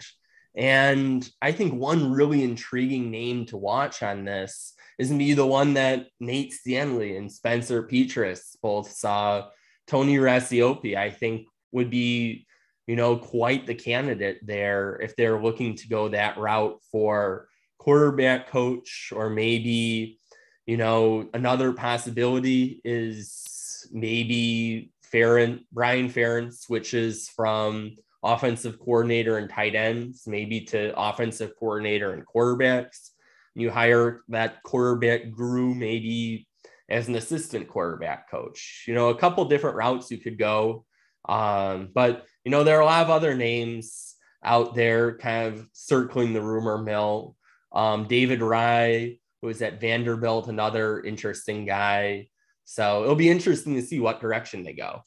And 0.55 1.31
I 1.41 1.53
think 1.53 1.73
one 1.73 2.13
really 2.13 2.43
intriguing 2.43 3.11
name 3.11 3.47
to 3.47 3.57
watch 3.57 4.03
on 4.03 4.25
this 4.25 4.75
is 4.99 5.09
going 5.09 5.19
to 5.19 5.25
be 5.25 5.33
the 5.33 5.47
one 5.47 5.75
that 5.75 6.09
Nate 6.19 6.53
Stanley 6.53 7.17
and 7.17 7.33
Spencer 7.33 7.83
Petras 7.85 8.57
both 8.61 8.91
saw. 8.91 9.49
Tony 9.87 10.17
Racioppi, 10.19 10.97
I 10.97 11.11
think, 11.11 11.49
would 11.73 11.91
be, 11.91 12.47
you 12.87 12.97
know, 12.97 13.17
quite 13.17 13.67
the 13.67 13.75
candidate 13.75 14.39
there 14.47 15.01
if 15.03 15.17
they're 15.17 15.43
looking 15.43 15.75
to 15.77 15.89
go 15.89 16.09
that 16.09 16.37
route 16.37 16.81
for 16.93 17.49
quarterback 17.79 18.49
coach, 18.49 19.13
or 19.15 19.31
maybe, 19.31 20.21
you 20.67 20.77
know, 20.77 21.29
another 21.35 21.73
possibility 21.73 22.81
is 22.85 23.43
maybe 23.91 24.91
Ferentz, 25.13 25.65
Brian 25.73 26.09
Ferentz 26.09 26.61
switches 26.61 27.29
from 27.29 27.97
offensive 28.23 28.79
coordinator 28.79 29.39
and 29.39 29.49
tight 29.49 29.75
ends, 29.75 30.25
maybe 30.27 30.63
to 30.63 30.93
offensive 30.99 31.53
coordinator 31.59 32.13
and 32.13 32.25
quarterbacks. 32.27 33.11
You 33.55 33.71
hire 33.71 34.23
that 34.29 34.63
quarterback 34.63 35.33
guru 35.33 35.75
maybe 35.75 36.47
as 36.89 37.09
an 37.09 37.15
assistant 37.15 37.69
quarterback 37.69 38.31
coach. 38.31 38.85
You 38.87 38.95
know, 38.95 39.09
a 39.09 39.19
couple 39.19 39.45
different 39.47 39.77
routes 39.77 40.11
you 40.11 40.19
could 40.19 40.39
go. 40.39 40.85
Um, 41.29 41.91
but 41.95 42.27
you 42.45 42.51
know, 42.51 42.65
there 42.65 42.79
are 42.79 42.83
a 42.83 42.87
lot 42.87 43.03
of 43.03 43.11
other 43.11 43.35
names 43.35 44.15
out 44.43 44.75
there 44.75 45.17
kind 45.19 45.55
of 45.55 45.67
circling 45.73 46.33
the 46.33 46.43
rumor 46.43 46.79
mill. 46.79 47.37
Um, 47.73 48.07
David 48.09 48.41
Raih, 48.41 49.19
who 49.41 49.49
is 49.49 49.63
at 49.63 49.81
Vanderbilt, 49.81 50.49
another 50.49 51.01
interesting 51.01 51.67
guy. 51.67 52.29
So 52.71 53.03
it'll 53.03 53.17
be 53.17 53.29
interesting 53.29 53.75
to 53.75 53.83
see 53.83 53.99
what 53.99 54.21
direction 54.21 54.63
they 54.63 54.75
go. 54.75 55.03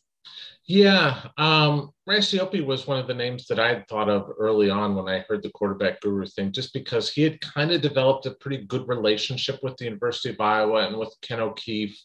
Yeah, 0.65 1.27
um, 1.38 1.91
was 2.05 2.86
one 2.86 3.00
of 3.00 3.08
the 3.08 3.13
names 3.13 3.48
that 3.48 3.58
I 3.58 3.70
had 3.70 3.88
thought 3.88 4.10
of 4.10 4.29
early 4.38 4.70
on 4.70 4.96
when 4.96 5.08
I 5.08 5.24
heard 5.29 5.41
the 5.41 5.51
quarterback 5.51 6.01
guru 6.01 6.25
thing, 6.25 6.51
just 6.51 6.74
because 6.74 7.10
he 7.10 7.22
had 7.22 7.39
kind 7.39 7.72
of 7.72 7.79
developed 7.79 8.25
a 8.25 8.32
pretty 8.32 8.65
good 8.65 8.86
relationship 8.89 9.62
with 9.63 9.77
the 9.77 9.86
University 9.86 10.32
of 10.32 10.41
Iowa 10.41 10.88
and 10.88 10.98
with 10.98 11.15
Ken 11.22 11.39
O'Keefe. 11.39 11.98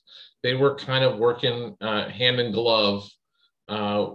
They 0.44 0.54
were 0.54 0.76
kind 0.76 1.02
of 1.02 1.18
working 1.18 1.76
uh, 1.80 2.08
hand 2.08 2.38
in 2.38 2.52
glove 2.52 3.08
uh, 3.68 4.10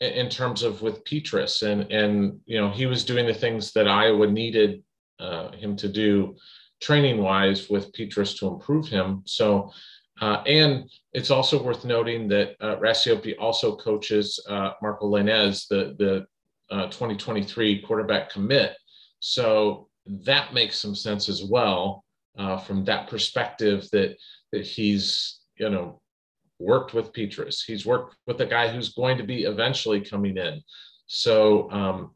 in 0.00 0.28
terms 0.28 0.64
of 0.64 0.82
with 0.82 1.04
Petras, 1.04 1.62
and 1.62 1.82
and 1.92 2.40
you 2.46 2.60
know 2.60 2.68
he 2.68 2.86
was 2.86 3.04
doing 3.04 3.26
the 3.26 3.34
things 3.34 3.72
that 3.74 3.86
Iowa 3.86 4.26
needed 4.26 4.82
uh, 5.20 5.52
him 5.52 5.76
to 5.76 5.88
do, 5.88 6.34
training 6.80 7.18
wise, 7.18 7.70
with 7.70 7.92
Petras 7.92 8.36
to 8.40 8.48
improve 8.48 8.88
him. 8.88 9.22
So 9.24 9.70
uh, 10.20 10.42
and 10.46 10.90
it's 11.12 11.30
also 11.30 11.62
worth 11.62 11.84
noting 11.84 12.28
that 12.28 12.54
uh, 12.60 12.76
also 13.38 13.76
coaches 13.76 14.38
uh, 14.48 14.72
Marco 14.82 15.10
Lainez, 15.10 15.66
the, 15.68 15.94
the 15.98 16.26
uh, 16.74 16.86
2023 16.86 17.80
quarterback 17.82 18.30
commit. 18.30 18.76
So 19.20 19.88
that 20.06 20.52
makes 20.52 20.78
some 20.78 20.94
sense 20.94 21.28
as 21.28 21.42
well 21.42 22.04
uh, 22.38 22.58
from 22.58 22.84
that 22.84 23.08
perspective 23.08 23.88
that, 23.92 24.16
that 24.52 24.66
he's, 24.66 25.40
you 25.56 25.70
know, 25.70 26.00
worked 26.58 26.92
with 26.92 27.12
Petras. 27.14 27.64
He's 27.66 27.86
worked 27.86 28.16
with 28.26 28.40
a 28.42 28.46
guy 28.46 28.68
who's 28.68 28.92
going 28.92 29.16
to 29.16 29.24
be 29.24 29.44
eventually 29.44 30.02
coming 30.02 30.36
in. 30.36 30.62
So, 31.06 31.70
um, 31.70 32.10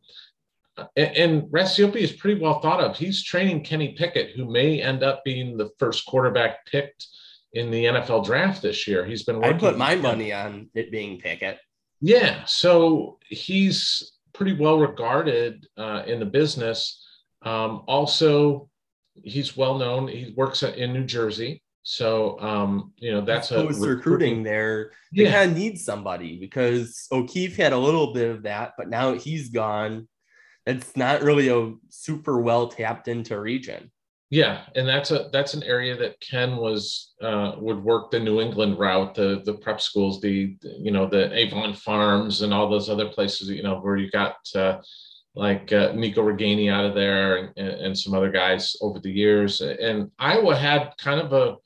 and, 0.96 1.16
and 1.16 1.96
is 1.96 2.12
pretty 2.12 2.40
well 2.40 2.60
thought 2.60 2.80
of. 2.80 2.96
He's 2.96 3.24
training 3.24 3.64
Kenny 3.64 3.94
Pickett, 3.94 4.36
who 4.36 4.50
may 4.50 4.82
end 4.82 5.02
up 5.02 5.24
being 5.24 5.56
the 5.56 5.70
first 5.78 6.04
quarterback 6.04 6.66
picked 6.66 7.06
in 7.54 7.70
the 7.70 7.84
NFL 7.84 8.24
draft 8.26 8.62
this 8.62 8.86
year. 8.86 9.04
He's 9.04 9.22
been. 9.22 9.42
I 9.42 9.52
put 9.52 9.78
my 9.78 9.94
money 9.94 10.32
on 10.32 10.68
it 10.74 10.90
being 10.90 11.18
Pickett. 11.18 11.58
Yeah, 12.00 12.44
so 12.44 13.18
he's 13.28 14.12
pretty 14.32 14.52
well 14.52 14.78
regarded 14.78 15.66
uh, 15.78 16.02
in 16.06 16.20
the 16.20 16.26
business. 16.26 17.02
Um, 17.42 17.82
also, 17.86 18.68
he's 19.22 19.56
well 19.56 19.78
known. 19.78 20.08
He 20.08 20.34
works 20.36 20.62
in 20.62 20.92
New 20.92 21.04
Jersey, 21.04 21.62
so 21.82 22.38
um, 22.40 22.92
you 22.98 23.12
know 23.12 23.20
that's 23.20 23.52
a 23.52 23.66
recruiting, 23.66 23.82
recruiting 23.82 24.42
there. 24.42 24.90
They 25.12 25.24
yeah. 25.24 25.32
kind 25.32 25.52
of 25.52 25.56
need 25.56 25.78
somebody 25.78 26.38
because 26.38 27.06
O'Keefe 27.12 27.56
had 27.56 27.72
a 27.72 27.78
little 27.78 28.12
bit 28.12 28.30
of 28.30 28.42
that, 28.42 28.72
but 28.76 28.88
now 28.88 29.14
he's 29.14 29.48
gone. 29.50 30.08
It's 30.66 30.96
not 30.96 31.22
really 31.22 31.48
a 31.48 31.74
super 31.90 32.40
well 32.40 32.68
tapped 32.68 33.06
into 33.06 33.38
region. 33.38 33.92
Yeah, 34.30 34.62
and 34.74 34.88
that's 34.88 35.10
a 35.10 35.28
that's 35.32 35.54
an 35.54 35.62
area 35.62 35.96
that 35.96 36.18
Ken 36.20 36.56
was 36.56 37.12
uh, 37.22 37.52
would 37.58 37.82
work 37.84 38.10
the 38.10 38.18
New 38.18 38.40
England 38.40 38.78
route, 38.78 39.14
the 39.14 39.42
the 39.44 39.54
prep 39.54 39.80
schools, 39.80 40.20
the 40.20 40.56
you 40.62 40.90
know 40.90 41.06
the 41.06 41.32
Avon 41.36 41.74
Farms 41.74 42.42
and 42.42 42.52
all 42.52 42.68
those 42.68 42.88
other 42.88 43.08
places, 43.08 43.48
you 43.50 43.62
know, 43.62 43.78
where 43.78 43.96
you 43.96 44.10
got 44.10 44.36
uh, 44.54 44.78
like 45.34 45.72
uh, 45.72 45.92
Nico 45.92 46.22
Ragaini 46.22 46.72
out 46.72 46.84
of 46.86 46.94
there 46.94 47.52
and, 47.56 47.58
and 47.58 47.98
some 47.98 48.14
other 48.14 48.30
guys 48.30 48.76
over 48.80 48.98
the 48.98 49.10
years. 49.10 49.60
And 49.60 50.10
Iowa 50.18 50.56
had 50.56 50.94
kind 50.98 51.20
of 51.20 51.32
a 51.32 51.56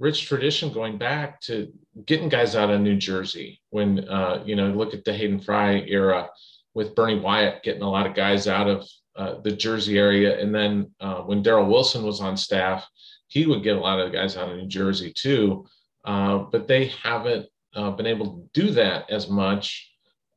rich 0.00 0.26
tradition 0.26 0.72
going 0.72 0.98
back 0.98 1.40
to 1.42 1.72
getting 2.04 2.28
guys 2.28 2.54
out 2.56 2.70
of 2.70 2.80
New 2.80 2.96
Jersey. 2.96 3.60
When 3.70 4.08
uh, 4.08 4.42
you 4.44 4.56
know, 4.56 4.70
look 4.70 4.92
at 4.92 5.04
the 5.04 5.14
Hayden 5.14 5.40
Fry 5.40 5.84
era 5.86 6.28
with 6.74 6.94
Bernie 6.94 7.20
Wyatt 7.20 7.62
getting 7.62 7.82
a 7.82 7.90
lot 7.90 8.06
of 8.06 8.14
guys 8.14 8.48
out 8.48 8.68
of 8.68 8.88
uh, 9.18 9.40
the 9.42 9.50
Jersey 9.50 9.98
area. 9.98 10.40
And 10.40 10.54
then 10.54 10.90
uh, 11.00 11.22
when 11.22 11.42
Darrell 11.42 11.68
Wilson 11.68 12.04
was 12.04 12.20
on 12.20 12.36
staff, 12.36 12.88
he 13.26 13.46
would 13.46 13.62
get 13.62 13.76
a 13.76 13.80
lot 13.80 14.00
of 14.00 14.10
the 14.10 14.16
guys 14.16 14.36
out 14.36 14.48
of 14.48 14.56
New 14.56 14.66
Jersey 14.68 15.12
too. 15.12 15.66
Uh, 16.04 16.38
but 16.50 16.66
they 16.66 16.86
haven't 17.02 17.46
uh, 17.74 17.90
been 17.90 18.06
able 18.06 18.26
to 18.26 18.48
do 18.54 18.70
that 18.70 19.10
as 19.10 19.28
much 19.28 19.90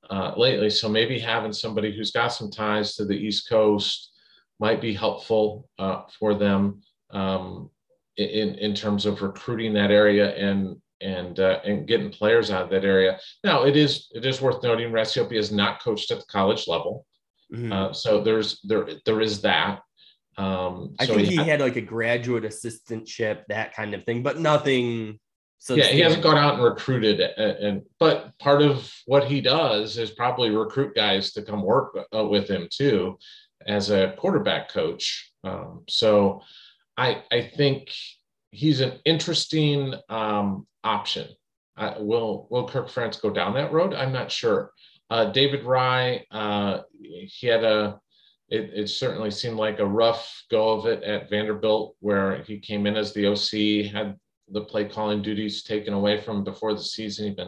uh, 0.10 0.34
lately. 0.36 0.70
So 0.70 0.90
maybe 0.90 1.20
having 1.20 1.54
somebody 1.54 1.96
who's 1.96 2.12
got 2.12 2.30
some 2.30 2.52
ties 2.52 2.96
to 2.96 3.06
the 3.06 3.16
East 3.16 3.48
Coast 3.48 4.12
might 4.60 4.82
be 4.82 4.94
helpful 4.94 5.70
for 6.20 6.34
them 6.34 6.82
um, 7.12 7.70
in, 8.18 8.56
in 8.56 8.74
terms 8.74 9.06
of 9.06 9.22
recruiting 9.22 9.74
that 9.74 9.92
area 9.92 10.36
and 10.36 10.76
and 11.02 11.40
uh, 11.40 11.60
and 11.66 11.88
getting 11.88 12.12
players 12.12 12.52
out 12.52 12.64
of 12.64 12.70
that 12.70 12.86
area. 12.86 13.20
Now, 13.44 13.64
it 13.64 13.76
is 13.76 14.08
it 14.14 14.26
is 14.26 14.42
worth 14.42 14.64
noting 14.64 14.92
Racioppi 14.92 15.34
is 15.34 15.52
not 15.52 15.82
coached 15.82 16.12
at 16.12 16.20
the 16.20 16.26
college 16.26 16.68
level. 16.68 17.06
Mm-hmm. 17.54 17.72
Uh, 17.72 17.94
so 17.94 18.22
there's 18.22 18.60
there 18.64 18.88
there 19.06 19.22
is 19.22 19.42
that. 19.42 19.82
Um, 20.38 20.96
I 21.00 21.06
think 21.06 21.28
he, 21.28 21.36
had, 21.36 21.46
had, 21.46 21.62
like 21.62 21.76
a 21.76 21.82
graduate 21.82 22.46
assistantship, 22.46 23.44
that 23.50 23.76
kind 23.76 23.94
of 23.94 24.06
thing, 24.06 24.24
but 24.24 24.40
nothing. 24.40 25.20
So 25.60 25.76
Yeah, 25.76 25.86
he 25.86 26.00
hasn't 26.00 26.24
gone 26.24 26.38
out 26.38 26.56
and 26.56 26.64
recruited, 26.64 27.20
and, 27.20 27.52
and, 27.58 27.82
but 28.00 28.36
part 28.40 28.64
of 28.64 28.92
what 29.06 29.26
he 29.26 29.42
does 29.42 29.98
is 29.98 30.10
probably 30.10 30.50
recruit 30.50 30.96
guys 30.96 31.34
to 31.34 31.44
come 31.44 31.62
work 31.62 31.96
uh, 32.16 32.26
with 32.26 32.48
him 32.50 32.68
too, 32.72 33.20
as 33.68 33.92
a 33.92 34.16
quarterback 34.18 34.70
coach. 34.72 35.32
Um, 35.44 35.84
so, 35.88 36.42
I 36.98 37.24
I 37.32 37.42
think 37.42 37.92
he's 38.52 38.82
an 38.82 38.94
interesting 39.06 39.94
um, 40.10 40.66
option. 40.84 41.28
Uh, 41.78 41.96
will 42.00 42.48
will 42.50 42.68
Kirk 42.68 42.90
Ferentz 42.90 43.22
go 43.22 43.30
down 43.30 43.54
that 43.54 43.72
road? 43.72 43.94
I'm 43.94 44.12
not 44.12 44.32
sure. 44.32 44.72
Uh, 45.12 45.26
David 45.26 45.64
Raih, 45.64 46.24
uh, 46.32 46.80
he 47.02 47.46
had 47.48 47.66
a 47.66 48.00
it, 48.48 48.72
it 48.74 48.90
certainly 48.90 49.32
seemed 49.32 49.58
like 49.58 49.80
a 49.80 49.86
rough 49.86 50.44
go 50.50 50.72
of 50.72 50.86
it 50.86 51.04
at 51.04 51.30
Vanderbilt, 51.30 51.96
where 52.00 52.44
he 52.44 52.60
came 52.60 52.86
in 52.88 52.98
as 52.98 53.14
the 53.14 53.28
OC, 53.28 53.92
had 53.92 54.18
the 54.50 54.62
play 54.62 54.86
calling 54.86 55.22
duties 55.22 55.64
taken 55.64 55.94
away 55.94 56.20
from 56.20 56.38
him 56.38 56.44
before 56.44 56.74
the 56.74 56.84
season. 56.84 57.28
He'd 57.28 57.40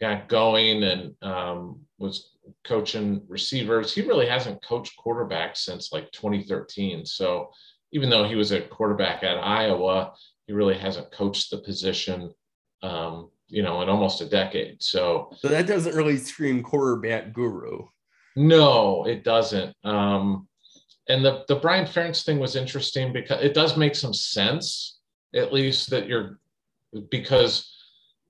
got 0.00 0.28
going 0.28 0.82
and 0.82 1.14
um, 1.22 1.80
was 1.98 2.32
coaching 2.64 3.22
receivers. 3.28 3.94
He 3.94 4.02
really 4.02 4.26
hasn't 4.26 4.64
coached 4.64 4.98
quarterbacks 4.98 5.58
since 5.58 5.92
like 5.92 6.10
2013. 6.12 7.06
So 7.06 7.50
even 7.92 8.10
though 8.10 8.24
he 8.24 8.34
was 8.34 8.52
a 8.52 8.60
quarterback 8.60 9.22
at 9.22 9.38
Iowa, 9.38 10.12
he 10.46 10.52
really 10.52 10.76
hasn't 10.76 11.12
coached 11.12 11.50
the 11.50 11.58
position, 11.58 12.32
um, 12.82 13.30
you 13.48 13.62
know, 13.62 13.82
in 13.82 13.88
almost 13.88 14.20
a 14.20 14.28
decade. 14.28 14.82
So, 14.82 15.30
so 15.38 15.48
that 15.48 15.66
doesn't 15.66 15.94
really 15.94 16.16
scream 16.16 16.62
quarterback 16.62 17.32
guru. 17.32 17.86
No, 18.36 19.04
it 19.06 19.24
doesn't. 19.24 19.74
Um, 19.84 20.48
and 21.08 21.24
the 21.24 21.44
the 21.48 21.56
Brian 21.56 21.86
Ferentz 21.86 22.24
thing 22.24 22.38
was 22.38 22.56
interesting 22.56 23.12
because 23.12 23.42
it 23.42 23.54
does 23.54 23.76
make 23.76 23.94
some 23.94 24.12
sense, 24.12 24.98
at 25.34 25.52
least 25.52 25.90
that 25.90 26.08
you're 26.08 26.38
because 27.10 27.72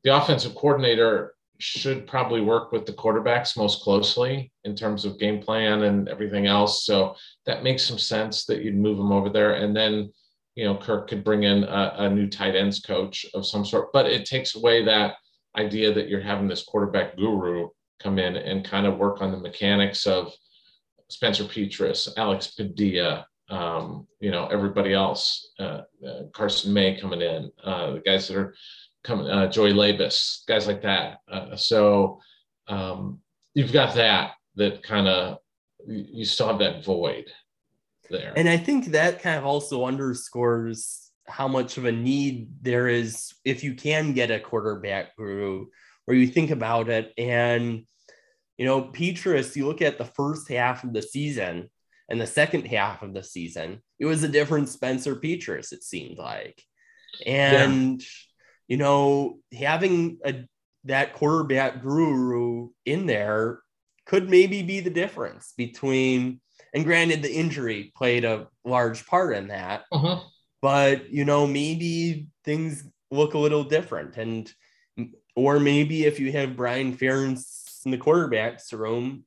the 0.05 0.17
offensive 0.17 0.55
coordinator 0.55 1.35
should 1.59 2.07
probably 2.07 2.41
work 2.41 2.71
with 2.71 2.85
the 2.85 2.93
quarterbacks 2.93 3.57
most 3.57 3.83
closely 3.83 4.53
in 4.65 4.77
terms 4.77 5.05
of 5.05 5.19
game 5.19 5.41
plan 5.41 5.85
and 5.85 6.09
everything 6.09 6.47
else. 6.47 6.85
So 6.85 7.17
that 7.47 7.63
makes 7.63 7.83
some 7.83 7.99
sense 7.99 8.45
that 8.45 8.63
you'd 8.63 8.77
move 8.77 8.99
them 8.99 9.13
over 9.13 9.31
there. 9.31 9.55
And 9.55 9.75
then, 9.75 10.13
you 10.57 10.65
know, 10.65 10.77
Kirk 10.77 11.09
could 11.09 11.23
bring 11.23 11.45
in 11.45 11.65
a, 11.65 11.95
a 11.99 12.11
new 12.11 12.29
tight 12.29 12.57
ends 12.57 12.81
coach 12.81 13.27
of 13.35 13.47
some 13.47 13.65
sort, 13.65 13.93
but 13.93 14.07
it 14.07 14.25
takes 14.25 14.57
away 14.57 14.83
that 14.85 15.17
idea 15.57 15.93
that 15.93 16.09
you're 16.09 16.21
having 16.21 16.49
this 16.49 16.65
quarterback 16.65 17.17
guru 17.17 17.69
come 18.03 18.19
in 18.19 18.37
and 18.37 18.65
kind 18.65 18.87
of 18.87 18.99
work 18.99 19.21
on 19.21 19.31
the 19.31 19.39
mechanics 19.39 20.07
of 20.07 20.33
Spencer 21.09 21.45
Petras, 21.45 22.09
Alex 22.17 22.49
Padilla, 22.49 23.27
um, 23.49 24.07
you 24.19 24.31
know, 24.31 24.47
everybody 24.49 24.93
else, 24.93 25.53
uh, 25.61 25.83
uh, 26.07 26.23
Carson 26.33 26.73
May 26.73 26.99
coming 26.99 27.21
in, 27.21 27.53
uh, 27.63 27.93
the 27.93 28.01
guys 28.01 28.27
that 28.27 28.37
are 28.37 28.55
coming, 29.05 29.27
uh, 29.29 29.49
Joey 29.51 29.73
Labas, 29.73 30.45
guys 30.47 30.67
like 30.67 30.83
that. 30.83 31.19
Uh, 31.31 31.55
so 31.55 32.19
um, 32.67 33.21
you've 33.55 33.73
got 33.73 33.95
that, 33.95 34.33
that 34.57 34.83
kind 34.83 35.07
of, 35.07 35.39
you 35.87 36.25
still 36.25 36.49
have 36.49 36.59
that 36.59 36.83
void 36.83 37.31
there. 38.11 38.33
And 38.37 38.49
I 38.49 38.57
think 38.57 38.87
that 38.87 39.23
kind 39.23 39.39
of 39.39 39.45
also 39.45 39.85
underscores 39.85 41.11
how 41.27 41.49
much 41.49 41.77
of 41.77 41.85
a 41.85 41.93
need 41.93 42.49
there 42.63 42.89
is 42.89 43.35
if 43.45 43.65
you 43.65 43.75
can 43.75 44.13
get 44.13 44.31
a 44.31 44.39
quarterback 44.39 45.17
guru 45.17 45.67
where 46.05 46.17
you 46.17 46.27
think 46.27 46.51
about 46.51 46.89
it. 46.89 47.13
And 47.19 47.85
you 48.59 48.65
know 48.65 48.83
Petras, 48.83 49.57
you 49.57 49.67
look 49.67 49.83
at 49.83 49.99
the 49.99 50.05
first 50.05 50.49
half 50.49 50.85
of 50.85 50.93
the 50.93 51.03
season 51.03 51.71
and 52.09 52.21
the 52.21 52.27
second 52.27 52.67
half 52.67 53.03
of 53.03 53.13
the 53.13 53.23
season 53.23 53.83
it 53.99 54.07
was 54.07 54.23
a 54.23 54.29
different 54.29 54.69
Spencer 54.69 55.17
Petras, 55.17 55.73
it 55.73 55.83
seemed 55.83 56.19
like. 56.19 56.63
And 57.25 58.01
yeah 58.01 58.07
you 58.69 58.77
know, 58.77 59.39
having 59.57 60.19
a 60.25 60.45
that 60.85 61.15
quarterback 61.15 61.83
guru 61.83 62.71
in 62.85 63.07
there 63.07 63.61
could 64.07 64.31
maybe 64.31 64.63
be 64.63 64.81
the 64.81 64.91
difference 64.91 65.53
between 65.57 66.41
and 66.77 66.85
granted 66.85 67.23
the 67.23 67.35
injury 67.35 67.93
played 67.97 68.25
a 68.25 68.47
large 68.65 69.07
part 69.07 69.35
in 69.35 69.49
that 69.49 69.85
uh-huh. 69.91 70.21
but 70.63 71.11
you 71.11 71.25
know 71.25 71.47
maybe 71.47 72.29
things 72.45 72.85
look 73.11 73.35
a 73.35 73.39
little 73.39 73.65
different 73.65 74.17
and 74.19 74.53
or 75.35 75.59
maybe 75.59 76.05
if 76.05 76.21
you 76.21 76.33
have 76.33 76.57
Brian 76.57 76.97
Ferentz 76.97 77.85
in 77.85 77.91
the 77.91 77.99
quarterbacks 77.99 78.73
room 78.73 79.25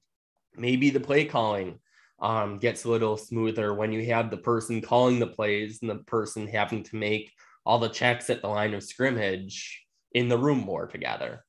maybe 0.56 0.90
the 0.90 1.00
play 1.00 1.26
calling 1.26 1.80
um, 2.22 2.60
gets 2.60 2.84
a 2.84 2.90
little 2.90 3.18
smoother 3.18 3.74
when 3.74 3.92
you 3.92 4.06
have 4.08 4.30
the 4.30 4.38
person 4.38 4.82
calling 4.82 5.20
the 5.20 5.28
plays 5.28 5.80
and 5.82 5.90
the 5.90 5.96
person 5.96 6.48
having 6.48 6.84
to 6.84 6.96
make 6.96 7.32
all 7.66 7.80
the 7.80 7.90
checks 7.90 8.30
at 8.30 8.42
the 8.42 8.48
line 8.48 8.74
of 8.74 8.84
scrimmage 8.84 9.86
in 10.14 10.28
the 10.28 10.38
room 10.38 10.60
more 10.60 10.88
together. 10.88 11.46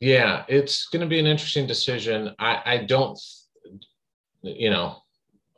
Yeah, 0.00 0.44
it's 0.48 0.86
going 0.88 1.00
to 1.00 1.08
be 1.08 1.18
an 1.18 1.26
interesting 1.26 1.66
decision. 1.66 2.34
I, 2.38 2.62
I 2.64 2.76
don't, 2.78 3.18
you 4.42 4.70
know, 4.70 5.01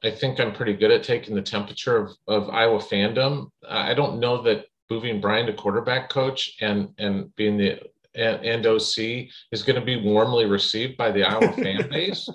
I 0.05 0.11
think 0.11 0.39
I'm 0.39 0.53
pretty 0.53 0.75
good 0.75 0.91
at 0.91 1.03
taking 1.03 1.35
the 1.35 1.43
temperature 1.43 1.97
of, 1.97 2.11
of 2.29 2.51
Iowa 2.51 2.79
fandom. 2.79 3.49
I 3.69 3.95
don't 3.95 4.21
know 4.21 4.43
that 4.43 4.67
moving 4.91 5.21
Brian 5.21 5.47
to 5.47 5.53
quarterback 5.53 6.11
coach 6.11 6.57
and 6.61 6.91
and 6.99 7.35
being 7.37 7.57
the 7.57 7.81
and, 8.15 8.45
and 8.45 8.67
OC 8.67 9.29
is 9.51 9.63
going 9.63 9.79
to 9.79 9.85
be 9.85 10.01
warmly 10.01 10.45
received 10.45 10.97
by 10.97 11.11
the 11.11 11.25
Iowa 11.25 11.53
fan 11.57 11.89
base. 11.89 12.29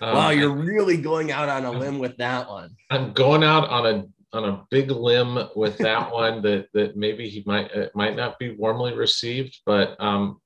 Um, 0.00 0.14
wow, 0.14 0.30
you're 0.30 0.54
really 0.54 0.96
going 0.96 1.30
out 1.30 1.48
on 1.48 1.64
a 1.64 1.70
limb 1.70 1.98
with 1.98 2.16
that 2.16 2.48
one. 2.48 2.74
I'm 2.90 3.12
going 3.12 3.44
out 3.44 3.68
on 3.68 3.86
a 3.86 4.04
on 4.34 4.44
a 4.44 4.64
big 4.70 4.90
limb 4.90 5.38
with 5.54 5.76
that 5.78 6.10
one 6.12 6.42
that 6.42 6.68
that 6.72 6.96
maybe 6.96 7.28
he 7.28 7.42
might 7.46 7.70
it 7.72 7.94
might 7.94 8.16
not 8.16 8.38
be 8.38 8.54
warmly 8.54 8.94
received, 8.94 9.60
but 9.66 9.96
um, 10.00 10.40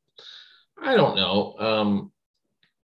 I 0.83 0.97
don't 0.97 1.16
know. 1.16 1.55
Um, 1.59 2.12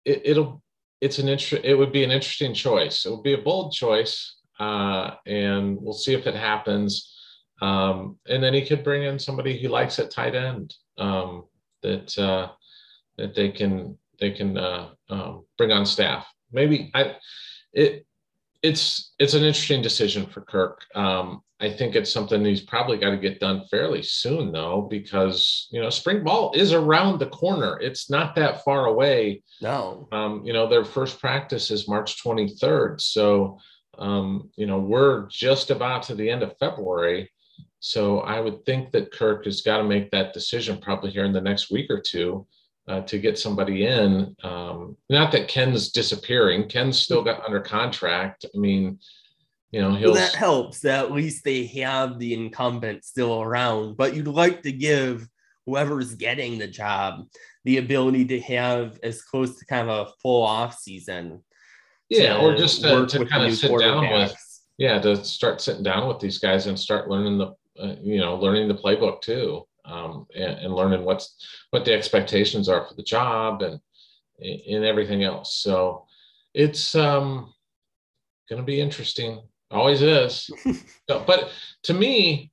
it, 0.05 0.37
will 0.37 0.63
it's 1.01 1.19
an 1.19 1.29
interest. 1.29 1.65
It 1.65 1.75
would 1.75 1.93
be 1.93 2.05
an 2.05 2.11
interesting 2.11 2.55
choice. 2.55 3.05
It 3.05 3.11
would 3.11 3.23
be 3.23 3.35
a 3.35 3.39
bold 3.39 3.73
choice, 3.73 4.37
uh, 4.59 5.13
and 5.27 5.79
we'll 5.81 5.93
see 5.93 6.15
if 6.15 6.27
it 6.27 6.35
happens. 6.35 7.13
Um, 7.61 8.19
and 8.29 8.43
then 8.43 8.55
he 8.55 8.65
could 8.67 8.85
bring 8.85 9.05
in 9.05 9.19
somebody 9.19 9.57
he 9.57 9.69
likes 9.69 9.99
at 9.99 10.11
tight 10.11 10.35
end 10.35 10.75
um, 10.99 11.45
that 11.83 12.17
uh, 12.19 12.49
that 13.19 13.35
they 13.35 13.51
can 13.51 13.99
they 14.21 14.31
can 14.31 14.57
uh, 14.57 14.91
um, 15.09 15.45
bring 15.59 15.73
on 15.73 15.87
staff. 15.87 16.27
Maybe 16.53 16.91
I 16.95 17.17
it 17.73 18.07
it's 18.63 19.15
it's 19.19 19.35
an 19.35 19.45
interesting 19.45 19.83
decision 19.83 20.27
for 20.27 20.41
Kirk. 20.41 20.83
Um, 20.95 21.43
I 21.59 21.71
think 21.71 21.95
it's 21.95 22.13
something 22.13 22.45
he's 22.45 22.61
probably 22.61 22.99
got 22.99 23.11
to 23.11 23.17
get 23.17 23.41
done 23.41 23.65
fairly 23.71 24.03
soon, 24.03 24.53
though, 24.53 24.83
because 24.91 25.69
you 25.71 25.81
know 25.81 25.89
spring 25.89 26.23
ball 26.23 26.53
is 26.55 26.73
around 26.73 27.19
the 27.19 27.27
corner. 27.27 27.79
It's 27.81 28.11
not 28.11 28.35
that 28.35 28.63
far 28.63 28.87
away. 28.87 29.43
No. 29.63 30.07
Um, 30.13 30.43
you 30.45 30.53
know 30.53 30.69
their 30.69 30.85
first 30.85 31.19
practice 31.19 31.71
is 31.71 31.89
March 31.89 32.23
23rd, 32.23 33.01
so 33.01 33.59
um, 33.99 34.51
you 34.57 34.67
know 34.67 34.79
we're 34.79 35.27
just 35.29 35.71
about 35.71 36.03
to 36.05 36.15
the 36.15 36.29
end 36.29 36.43
of 36.43 36.59
February. 36.59 37.31
So 37.81 38.21
I 38.21 38.41
would 38.41 38.65
think 38.67 38.91
that 38.93 39.13
Kirk 39.13 39.45
has 39.45 39.61
got 39.61 39.79
to 39.79 39.85
make 39.85 40.11
that 40.11 40.35
decision 40.35 40.79
probably 40.79 41.11
here 41.11 41.25
in 41.25 41.33
the 41.33 41.41
next 41.41 41.71
week 41.71 41.91
or 41.91 42.01
two 42.01 42.47
uh, 42.89 43.01
to 43.03 43.19
get 43.19 43.39
somebody 43.39 43.87
in. 43.87 44.35
Um, 44.43 44.97
not 45.09 45.33
that 45.33 45.49
Ken's 45.49 45.91
disappearing. 45.91 46.69
Ken's 46.69 46.99
still 46.99 47.23
got 47.23 47.45
under 47.45 47.61
contract. 47.61 48.45
I 48.53 48.59
mean, 48.59 48.99
you 49.71 49.81
know, 49.81 49.99
well, 50.01 50.15
that 50.15 50.35
helps. 50.35 50.81
That 50.81 51.07
at 51.07 51.13
least 51.13 51.45
they 51.45 51.67
have 51.67 52.19
the 52.19 52.35
incumbent 52.35 53.05
still 53.05 53.43
around. 53.43 53.97
But 53.97 54.15
you'd 54.15 54.29
like 54.29 54.63
to 54.63 54.73
give 54.73 55.29
whoever's 55.67 56.15
getting 56.15 56.59
the 56.59 56.69
job 56.69 57.27
the 57.65 57.79
ability 57.79 58.25
to 58.27 58.41
have 58.41 58.99
as 59.03 59.23
close 59.23 59.59
to 59.59 59.67
kind 59.67 59.91
of 59.91 60.07
a 60.07 60.11
full 60.23 60.43
off 60.43 60.79
season. 60.79 61.43
Yeah, 62.09 62.39
or 62.39 62.55
just 62.55 62.83
to, 62.83 63.07
to 63.07 63.27
kind 63.27 63.45
of 63.45 63.55
sit 63.55 63.77
down 63.81 64.09
with. 64.11 64.37
Yeah, 64.79 65.01
to 65.01 65.25
start 65.25 65.61
sitting 65.61 65.83
down 65.83 66.07
with 66.07 66.21
these 66.21 66.39
guys 66.39 66.67
and 66.67 66.79
start 66.79 67.09
learning 67.09 67.39
the, 67.39 67.47
uh, 67.83 67.97
you 68.03 68.21
know, 68.21 68.37
learning 68.37 68.69
the 68.69 68.75
playbook 68.75 69.23
too 69.23 69.67
um, 69.87 70.27
and, 70.35 70.59
and, 70.59 70.75
learning 70.75 71.05
what's 71.05 71.37
what 71.71 71.85
the 71.85 71.95
expectations 71.95 72.69
are 72.69 72.87
for 72.87 72.95
the 72.95 73.03
job 73.03 73.63
and 73.63 73.81
and 74.39 74.85
everything 74.85 75.25
else. 75.25 75.57
So 75.57 76.07
it's 76.53 76.95
um, 76.95 77.55
going 78.49 78.61
to 78.61 78.67
be 78.67 78.81
interesting. 78.81 79.41
Always 79.71 80.03
is. 80.03 80.51
so, 81.09 81.25
but 81.27 81.51
to 81.85 81.95
me, 81.95 82.53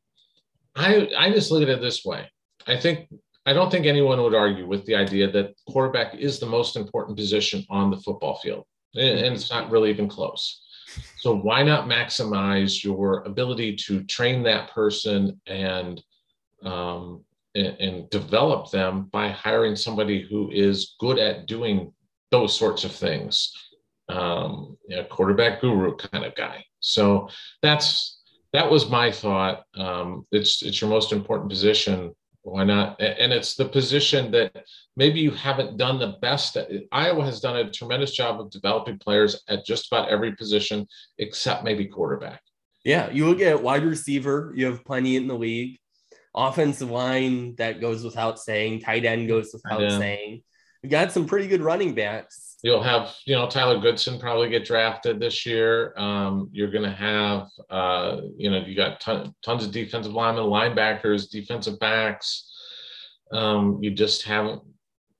I 0.75 1.09
I 1.17 1.31
just 1.31 1.51
look 1.51 1.61
at 1.61 1.69
it 1.69 1.81
this 1.81 2.03
way. 2.03 2.29
I 2.67 2.77
think 2.77 3.07
I 3.45 3.53
don't 3.53 3.69
think 3.69 3.85
anyone 3.85 4.21
would 4.21 4.33
argue 4.33 4.67
with 4.67 4.85
the 4.85 4.95
idea 4.95 5.31
that 5.31 5.53
quarterback 5.67 6.15
is 6.15 6.39
the 6.39 6.45
most 6.45 6.75
important 6.75 7.17
position 7.17 7.65
on 7.69 7.91
the 7.91 7.97
football 7.97 8.39
field, 8.39 8.65
and, 8.95 9.35
it's 9.35 9.51
not 9.51 9.69
really 9.69 9.89
even 9.89 10.07
close. 10.07 10.61
So 11.19 11.35
why 11.35 11.63
not 11.63 11.87
maximize 11.87 12.83
your 12.83 13.23
ability 13.23 13.75
to 13.87 14.03
train 14.03 14.43
that 14.43 14.71
person 14.71 15.39
and 15.47 16.01
um, 16.63 17.23
and, 17.55 17.77
and 17.79 18.09
develop 18.09 18.71
them 18.71 19.09
by 19.11 19.29
hiring 19.29 19.75
somebody 19.75 20.21
who 20.21 20.49
is 20.51 20.95
good 20.99 21.19
at 21.19 21.45
doing 21.45 21.93
those 22.31 22.57
sorts 22.57 22.83
of 22.83 22.91
things. 22.91 23.53
Um, 24.09 24.77
you 24.87 24.97
know, 24.97 25.03
quarterback 25.05 25.61
guru 25.61 25.95
kind 25.95 26.25
of 26.25 26.35
guy. 26.35 26.65
So 26.79 27.29
that's 27.61 28.21
that 28.51 28.69
was 28.69 28.89
my 28.89 29.11
thought. 29.11 29.63
Um, 29.75 30.25
it's 30.31 30.61
it's 30.61 30.81
your 30.81 30.89
most 30.89 31.11
important 31.11 31.49
position. 31.49 32.13
Why 32.41 32.65
not? 32.65 33.01
And 33.01 33.31
it's 33.31 33.55
the 33.55 33.65
position 33.65 34.29
that 34.31 34.65
maybe 34.97 35.21
you 35.21 35.31
haven't 35.31 35.77
done 35.77 35.97
the 35.97 36.17
best. 36.21 36.57
At. 36.57 36.69
Iowa 36.91 37.23
has 37.23 37.39
done 37.39 37.55
a 37.55 37.71
tremendous 37.71 38.11
job 38.11 38.41
of 38.41 38.51
developing 38.51 38.97
players 38.97 39.41
at 39.47 39.65
just 39.65 39.87
about 39.87 40.09
every 40.09 40.35
position 40.35 40.85
except 41.17 41.63
maybe 41.63 41.85
quarterback. 41.85 42.41
Yeah, 42.83 43.09
you 43.09 43.29
look 43.29 43.39
at 43.39 43.63
wide 43.63 43.85
receiver. 43.85 44.51
You 44.57 44.65
have 44.65 44.83
plenty 44.83 45.15
in 45.15 45.27
the 45.27 45.35
league 45.35 45.79
offensive 46.35 46.89
line 46.89 47.55
that 47.55 47.79
goes 47.79 48.03
without 48.03 48.39
saying, 48.39 48.81
tight 48.81 49.05
end 49.05 49.27
goes 49.27 49.51
without 49.53 49.91
saying. 49.99 50.41
We 50.81 50.89
got 50.89 51.11
some 51.11 51.27
pretty 51.27 51.47
good 51.47 51.61
running 51.61 51.93
backs. 51.93 52.52
You'll 52.63 52.81
have 52.81 53.13
you 53.25 53.35
know 53.35 53.47
Tyler 53.47 53.77
Goodson 53.77 54.17
probably 54.17 54.49
get 54.49 54.65
drafted 54.65 55.19
this 55.19 55.45
year. 55.45 55.93
Um, 55.97 56.49
you're 56.51 56.71
going 56.71 56.89
to 56.89 56.95
have 56.95 57.49
uh, 57.69 58.21
you 58.35 58.49
know 58.49 58.59
you 58.65 58.75
got 58.75 58.99
ton, 58.99 59.35
tons 59.43 59.65
of 59.65 59.71
defensive 59.71 60.13
linemen, 60.13 60.45
linebackers, 60.45 61.29
defensive 61.29 61.77
backs. 61.77 62.49
Um, 63.31 63.77
you 63.81 63.91
just 63.91 64.23
haven't 64.23 64.63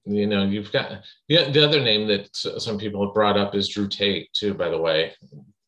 you 0.06 0.27
know 0.27 0.43
you've 0.43 0.71
got 0.71 1.01
yeah 1.27 1.49
the 1.49 1.63
other 1.63 1.79
name 1.79 2.08
that 2.08 2.36
some 2.36 2.77
people 2.77 3.06
have 3.06 3.13
brought 3.13 3.38
up 3.38 3.53
is 3.53 3.69
Drew 3.69 3.88
Tate 3.88 4.34
too. 4.34 4.53
By 4.53 4.69
the 4.69 4.79
way, 4.79 5.13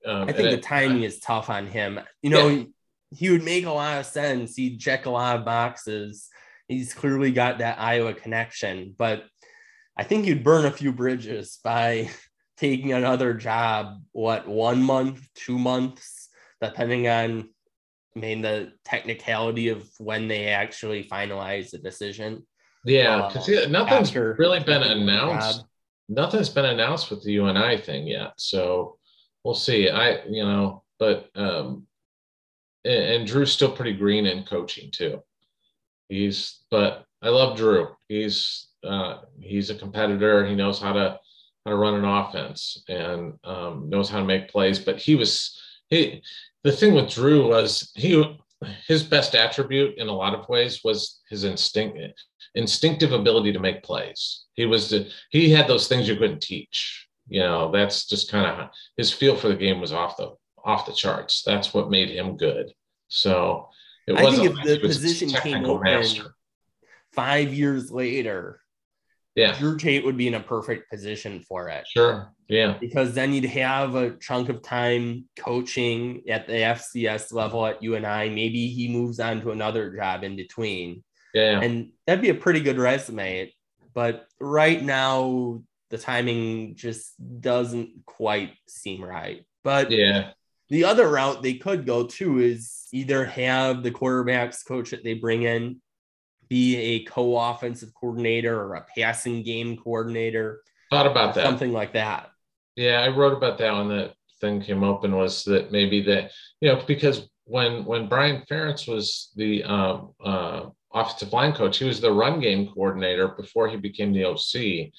um, 0.05 0.27
I 0.29 0.31
think 0.31 0.49
the 0.49 0.57
timing 0.57 1.03
is 1.03 1.19
tough 1.19 1.49
on 1.49 1.67
him. 1.67 1.99
You 2.23 2.31
know. 2.31 2.47
Yeah. 2.47 2.63
He 3.11 3.29
would 3.29 3.43
make 3.43 3.65
a 3.65 3.71
lot 3.71 3.99
of 3.99 4.05
sense. 4.07 4.57
He'd 4.57 4.79
check 4.79 5.05
a 5.05 5.09
lot 5.09 5.37
of 5.37 5.45
boxes. 5.45 6.27
He's 6.67 6.93
clearly 6.93 7.31
got 7.31 7.59
that 7.59 7.79
Iowa 7.79 8.13
connection, 8.13 8.93
but 8.97 9.25
I 9.97 10.03
think 10.03 10.25
you'd 10.25 10.43
burn 10.43 10.65
a 10.65 10.71
few 10.71 10.91
bridges 10.91 11.59
by 11.63 12.09
taking 12.57 12.93
another 12.93 13.33
job, 13.33 14.01
what, 14.11 14.47
one 14.47 14.81
month, 14.81 15.27
two 15.35 15.57
months, 15.57 16.29
depending 16.61 17.07
on 17.07 17.49
I 18.15 18.19
mean 18.19 18.41
the 18.41 18.71
technicality 18.85 19.69
of 19.69 19.89
when 19.97 20.27
they 20.27 20.47
actually 20.47 21.03
finalize 21.03 21.71
the 21.71 21.79
decision. 21.79 22.45
Yeah, 22.85 23.27
because 23.27 23.49
uh, 23.49 23.67
nothing's 23.69 24.15
really 24.15 24.61
been 24.61 24.83
announced. 24.83 25.59
Job. 25.59 25.67
Nothing's 26.07 26.49
been 26.49 26.65
announced 26.65 27.09
with 27.09 27.23
the 27.23 27.33
UNI 27.33 27.77
thing 27.77 28.07
yet. 28.07 28.33
So 28.37 28.99
we'll 29.43 29.55
see. 29.55 29.89
I, 29.89 30.23
you 30.29 30.43
know, 30.43 30.83
but 30.97 31.29
um 31.35 31.87
and, 32.85 33.03
and 33.03 33.27
Drew's 33.27 33.51
still 33.51 33.71
pretty 33.71 33.93
green 33.93 34.25
in 34.25 34.43
coaching 34.43 34.91
too. 34.91 35.21
He's 36.07 36.61
but 36.71 37.05
I 37.21 37.29
love 37.29 37.57
Drew. 37.57 37.89
He's 38.07 38.67
uh, 38.85 39.21
he's 39.39 39.69
a 39.69 39.75
competitor. 39.75 40.45
He 40.45 40.55
knows 40.55 40.79
how 40.79 40.93
to 40.93 41.19
how 41.65 41.71
to 41.71 41.77
run 41.77 41.95
an 41.95 42.05
offense 42.05 42.83
and 42.87 43.33
um, 43.43 43.89
knows 43.89 44.09
how 44.09 44.19
to 44.19 44.25
make 44.25 44.49
plays. 44.49 44.79
But 44.79 44.97
he 44.97 45.15
was 45.15 45.59
he. 45.89 46.21
The 46.63 46.71
thing 46.71 46.93
with 46.93 47.09
Drew 47.09 47.49
was 47.49 47.91
he 47.95 48.37
his 48.87 49.03
best 49.03 49.35
attribute 49.35 49.97
in 49.97 50.07
a 50.07 50.13
lot 50.13 50.33
of 50.33 50.47
ways 50.49 50.81
was 50.83 51.21
his 51.29 51.43
instinct 51.43 51.99
instinctive 52.55 53.11
ability 53.11 53.51
to 53.51 53.59
make 53.59 53.83
plays. 53.83 54.45
He 54.53 54.65
was 54.65 54.89
the, 54.89 55.11
he 55.29 55.51
had 55.51 55.67
those 55.67 55.87
things 55.87 56.07
you 56.07 56.15
couldn't 56.15 56.41
teach. 56.41 57.07
You 57.27 57.41
know, 57.41 57.71
that's 57.71 58.07
just 58.07 58.31
kind 58.31 58.45
of 58.45 58.69
his 58.97 59.11
feel 59.11 59.35
for 59.35 59.49
the 59.49 59.55
game 59.55 59.81
was 59.81 59.91
off 59.91 60.17
the 60.17 60.35
off 60.63 60.85
the 60.85 60.93
charts. 60.93 61.43
That's 61.45 61.73
what 61.73 61.91
made 61.91 62.09
him 62.09 62.37
good. 62.37 62.71
So 63.07 63.69
it 64.07 64.13
wasn't 64.13 64.57
I 64.57 64.63
think 64.63 64.65
if 64.65 64.81
the 64.81 64.87
position 64.87 65.29
came 65.29 65.65
open 65.65 65.83
master. 65.83 66.35
five 67.13 67.53
years 67.53 67.91
later, 67.91 68.61
yeah, 69.35 69.57
Drew 69.57 69.77
Tate 69.77 70.05
would 70.05 70.15
be 70.15 70.27
in 70.27 70.35
a 70.35 70.39
perfect 70.39 70.89
position 70.89 71.41
for 71.41 71.67
it. 71.67 71.85
Sure. 71.87 72.33
Yeah. 72.47 72.77
Because 72.79 73.13
then 73.13 73.33
you'd 73.33 73.45
have 73.45 73.95
a 73.95 74.15
chunk 74.17 74.47
of 74.49 74.61
time 74.61 75.25
coaching 75.37 76.23
at 76.29 76.47
the 76.47 76.53
FCS 76.53 77.33
level 77.33 77.65
at 77.65 77.83
UNI. 77.83 78.29
Maybe 78.29 78.67
he 78.67 78.87
moves 78.87 79.19
on 79.19 79.41
to 79.41 79.51
another 79.51 79.93
job 79.95 80.23
in 80.23 80.37
between. 80.37 81.03
Yeah. 81.33 81.59
And 81.59 81.91
that'd 82.07 82.21
be 82.21 82.29
a 82.29 82.35
pretty 82.35 82.61
good 82.61 82.77
resume. 82.77 83.51
But 83.93 84.25
right 84.39 84.81
now, 84.81 85.61
the 85.89 85.97
timing 85.97 86.75
just 86.75 87.13
doesn't 87.41 88.05
quite 88.05 88.53
seem 88.67 89.03
right. 89.03 89.45
But 89.63 89.91
yeah. 89.91 90.31
The 90.69 90.85
other 90.85 91.07
route 91.07 91.43
they 91.43 91.55
could 91.55 91.85
go 91.85 92.07
to 92.07 92.39
is 92.39 92.87
either 92.91 93.25
have 93.25 93.83
the 93.83 93.91
quarterbacks 93.91 94.65
coach 94.65 94.91
that 94.91 95.03
they 95.03 95.13
bring 95.13 95.43
in 95.43 95.79
be 96.47 96.75
a 96.77 97.03
co-offensive 97.03 97.93
coordinator 97.93 98.59
or 98.59 98.75
a 98.75 98.85
passing 98.97 99.43
game 99.43 99.77
coordinator. 99.77 100.61
Thought 100.89 101.07
about 101.07 101.35
that. 101.35 101.45
Something 101.45 101.73
like 101.73 101.93
that. 101.93 102.29
Yeah, 102.75 103.01
I 103.01 103.09
wrote 103.09 103.33
about 103.33 103.57
that 103.59 103.73
when 103.73 103.87
the 103.87 104.13
thing 104.41 104.61
came 104.61 104.83
open 104.83 105.15
was 105.15 105.43
that 105.45 105.71
maybe 105.71 106.01
that, 106.03 106.31
you 106.61 106.69
know, 106.69 106.81
because 106.85 107.27
when 107.45 107.85
when 107.85 108.07
Brian 108.07 108.43
Ferentz 108.49 108.87
was 108.87 109.31
the 109.35 109.63
um, 109.63 110.13
uh, 110.23 110.65
offensive 110.93 111.33
line 111.33 111.53
coach, 111.53 111.77
he 111.77 111.85
was 111.85 112.01
the 112.01 112.11
run 112.11 112.39
game 112.39 112.67
coordinator 112.67 113.29
before 113.29 113.69
he 113.69 113.77
became 113.77 114.11
the 114.11 114.25
OC. 114.25 114.91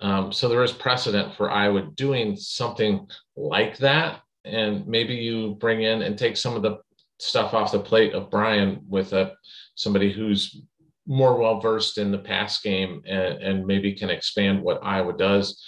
Um, 0.00 0.32
so 0.32 0.48
there 0.48 0.64
is 0.64 0.72
precedent 0.72 1.34
for 1.34 1.50
Iowa 1.50 1.82
doing 1.94 2.36
something 2.36 3.06
like 3.36 3.78
that. 3.78 4.20
And 4.44 4.86
maybe 4.86 5.14
you 5.14 5.56
bring 5.60 5.82
in 5.82 6.02
and 6.02 6.18
take 6.18 6.36
some 6.36 6.56
of 6.56 6.62
the 6.62 6.78
stuff 7.20 7.54
off 7.54 7.70
the 7.70 7.78
plate 7.78 8.12
of 8.12 8.30
Brian 8.30 8.80
with 8.88 9.12
a 9.12 9.32
somebody 9.76 10.12
who's 10.12 10.60
more 11.06 11.36
well 11.36 11.60
versed 11.60 11.98
in 11.98 12.12
the 12.12 12.18
pass 12.18 12.60
game 12.60 13.02
and, 13.06 13.42
and, 13.42 13.66
maybe 13.66 13.92
can 13.92 14.08
expand 14.08 14.62
what 14.62 14.84
Iowa 14.84 15.12
does 15.12 15.64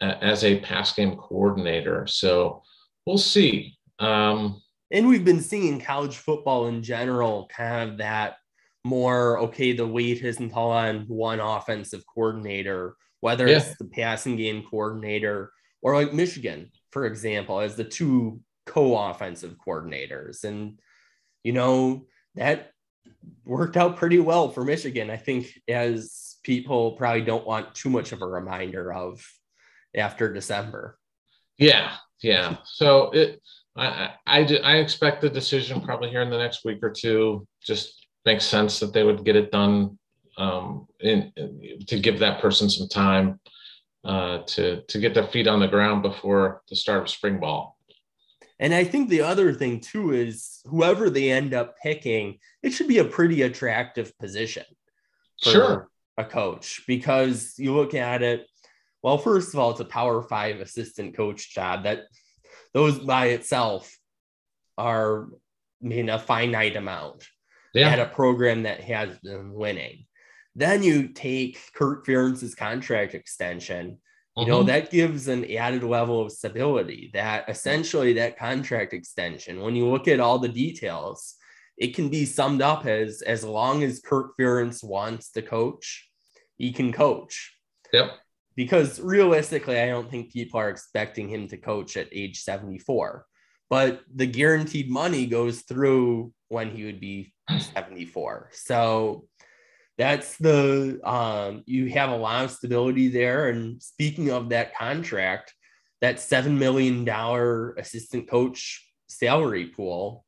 uh, 0.00 0.14
as 0.20 0.42
a 0.42 0.60
pass 0.60 0.92
game 0.92 1.16
coordinator. 1.16 2.06
So 2.08 2.62
we'll 3.06 3.18
see. 3.18 3.78
Um, 3.98 4.60
and 4.90 5.06
we've 5.06 5.24
been 5.24 5.40
seeing 5.40 5.80
college 5.80 6.16
football 6.16 6.66
in 6.66 6.82
general 6.82 7.48
kind 7.54 7.90
of 7.90 7.98
that 7.98 8.36
more 8.84 9.38
okay, 9.38 9.72
the 9.72 9.86
weight 9.86 10.22
isn't 10.22 10.52
all 10.52 10.72
on 10.72 11.04
one 11.06 11.40
offensive 11.40 12.02
coordinator, 12.12 12.96
whether 13.20 13.46
yeah. 13.46 13.58
it's 13.58 13.76
the 13.78 13.84
passing 13.84 14.36
game 14.36 14.64
coordinator 14.68 15.52
or 15.82 15.94
like 15.94 16.12
Michigan, 16.12 16.70
for 16.90 17.06
example, 17.06 17.60
as 17.60 17.76
the 17.76 17.84
two 17.84 18.40
co 18.66 18.96
offensive 18.96 19.56
coordinators. 19.64 20.44
And, 20.44 20.78
you 21.44 21.52
know, 21.52 22.06
that 22.34 22.71
worked 23.44 23.76
out 23.76 23.96
pretty 23.96 24.18
well 24.18 24.50
for 24.50 24.64
Michigan. 24.64 25.10
I 25.10 25.16
think 25.16 25.46
as 25.68 26.36
people 26.42 26.92
probably 26.92 27.22
don't 27.22 27.46
want 27.46 27.74
too 27.74 27.90
much 27.90 28.12
of 28.12 28.22
a 28.22 28.26
reminder 28.26 28.92
of 28.92 29.24
after 29.94 30.32
December. 30.32 30.98
Yeah, 31.58 31.92
yeah. 32.22 32.56
So 32.64 33.10
it, 33.10 33.40
I, 33.76 34.10
I, 34.26 34.40
I 34.64 34.76
expect 34.76 35.20
the 35.20 35.30
decision 35.30 35.80
probably 35.80 36.10
here 36.10 36.22
in 36.22 36.30
the 36.30 36.38
next 36.38 36.64
week 36.64 36.78
or 36.82 36.90
two. 36.90 37.46
Just 37.62 38.06
makes 38.24 38.44
sense 38.44 38.80
that 38.80 38.92
they 38.92 39.02
would 39.02 39.24
get 39.24 39.36
it 39.36 39.50
done 39.50 39.98
um, 40.38 40.86
in, 41.00 41.32
in 41.36 41.78
to 41.86 41.98
give 41.98 42.18
that 42.20 42.40
person 42.40 42.68
some 42.70 42.88
time 42.88 43.40
uh, 44.04 44.38
to 44.38 44.82
to 44.82 44.98
get 44.98 45.14
their 45.14 45.26
feet 45.26 45.46
on 45.46 45.60
the 45.60 45.68
ground 45.68 46.02
before 46.02 46.62
the 46.68 46.76
start 46.76 47.02
of 47.02 47.10
spring 47.10 47.38
ball. 47.38 47.76
And 48.62 48.72
I 48.72 48.84
think 48.84 49.08
the 49.08 49.22
other 49.22 49.52
thing 49.52 49.80
too 49.80 50.12
is 50.12 50.62
whoever 50.66 51.10
they 51.10 51.32
end 51.32 51.52
up 51.52 51.76
picking, 51.82 52.38
it 52.62 52.70
should 52.70 52.86
be 52.86 52.98
a 52.98 53.04
pretty 53.04 53.42
attractive 53.42 54.16
position 54.18 54.64
for 55.42 55.50
sure. 55.50 55.88
a 56.16 56.24
coach 56.24 56.84
because 56.86 57.54
you 57.58 57.74
look 57.74 57.92
at 57.92 58.22
it. 58.22 58.46
Well, 59.02 59.18
first 59.18 59.52
of 59.52 59.58
all, 59.58 59.72
it's 59.72 59.80
a 59.80 59.84
power 59.84 60.22
five 60.22 60.60
assistant 60.60 61.16
coach 61.16 61.52
job 61.52 61.82
that 61.82 62.04
those 62.72 63.00
by 63.00 63.26
itself 63.26 63.92
are 64.78 65.24
I 65.82 65.88
mean 65.88 66.08
a 66.08 66.20
finite 66.20 66.76
amount 66.76 67.26
yeah. 67.74 67.88
at 67.88 67.98
a 67.98 68.06
program 68.06 68.62
that 68.62 68.80
has 68.82 69.18
been 69.18 69.52
winning. 69.52 70.06
Then 70.54 70.84
you 70.84 71.08
take 71.08 71.58
Kirk 71.74 72.06
Ferentz's 72.06 72.54
contract 72.54 73.14
extension 73.14 73.98
you 74.36 74.46
know 74.46 74.58
mm-hmm. 74.58 74.68
that 74.68 74.90
gives 74.90 75.28
an 75.28 75.44
added 75.52 75.82
level 75.82 76.22
of 76.22 76.32
stability 76.32 77.10
that 77.12 77.48
essentially 77.48 78.14
that 78.14 78.38
contract 78.38 78.92
extension 78.92 79.60
when 79.60 79.76
you 79.76 79.86
look 79.86 80.08
at 80.08 80.20
all 80.20 80.38
the 80.38 80.48
details 80.48 81.34
it 81.76 81.94
can 81.94 82.08
be 82.08 82.24
summed 82.24 82.62
up 82.62 82.86
as 82.86 83.22
as 83.22 83.44
long 83.44 83.82
as 83.82 84.00
kirk 84.00 84.32
ferentz 84.38 84.82
wants 84.82 85.30
to 85.30 85.42
coach 85.42 86.08
he 86.62 86.70
can 86.70 86.92
coach. 86.92 87.56
Yep. 87.92 88.12
Because 88.54 89.00
realistically 89.00 89.80
i 89.80 89.88
don't 89.88 90.10
think 90.10 90.32
people 90.32 90.60
are 90.60 90.68
expecting 90.68 91.28
him 91.28 91.48
to 91.48 91.56
coach 91.56 91.96
at 91.96 92.08
age 92.12 92.40
74 92.40 93.26
but 93.70 94.02
the 94.14 94.26
guaranteed 94.26 94.90
money 94.90 95.24
goes 95.24 95.62
through 95.62 96.32
when 96.48 96.70
he 96.70 96.84
would 96.84 97.00
be 97.00 97.32
74 97.58 98.50
so 98.52 99.26
that's 99.98 100.36
the 100.38 101.00
um, 101.04 101.62
you 101.66 101.90
have 101.90 102.10
a 102.10 102.16
lot 102.16 102.44
of 102.44 102.50
stability 102.50 103.08
there. 103.08 103.48
And 103.48 103.82
speaking 103.82 104.30
of 104.30 104.48
that 104.50 104.76
contract, 104.76 105.54
that 106.00 106.20
seven 106.20 106.58
million 106.58 107.04
dollar 107.04 107.72
assistant 107.74 108.28
coach 108.28 108.86
salary 109.08 109.66
pool, 109.66 110.24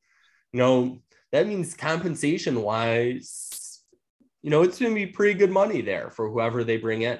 you 0.52 0.58
know, 0.58 1.02
that 1.32 1.48
means 1.48 1.74
compensation 1.74 2.62
wise, 2.62 3.80
you 4.42 4.50
know, 4.50 4.62
it's 4.62 4.78
going 4.78 4.92
to 4.92 4.94
be 4.94 5.06
pretty 5.06 5.34
good 5.34 5.50
money 5.50 5.80
there 5.80 6.10
for 6.10 6.30
whoever 6.30 6.62
they 6.62 6.76
bring 6.76 7.02
in. 7.02 7.18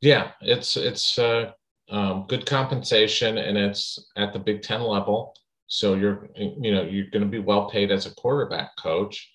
Yeah, 0.00 0.32
it's 0.40 0.76
it's 0.76 1.18
uh, 1.18 1.52
um, 1.90 2.26
good 2.28 2.46
compensation, 2.46 3.38
and 3.38 3.56
it's 3.56 3.98
at 4.16 4.32
the 4.32 4.38
Big 4.38 4.62
Ten 4.62 4.82
level. 4.82 5.34
So 5.66 5.94
you're 5.94 6.28
you 6.36 6.72
know 6.72 6.82
you're 6.82 7.10
going 7.10 7.22
to 7.22 7.28
be 7.28 7.38
well 7.38 7.70
paid 7.70 7.90
as 7.90 8.06
a 8.06 8.14
quarterback 8.14 8.70
coach, 8.76 9.30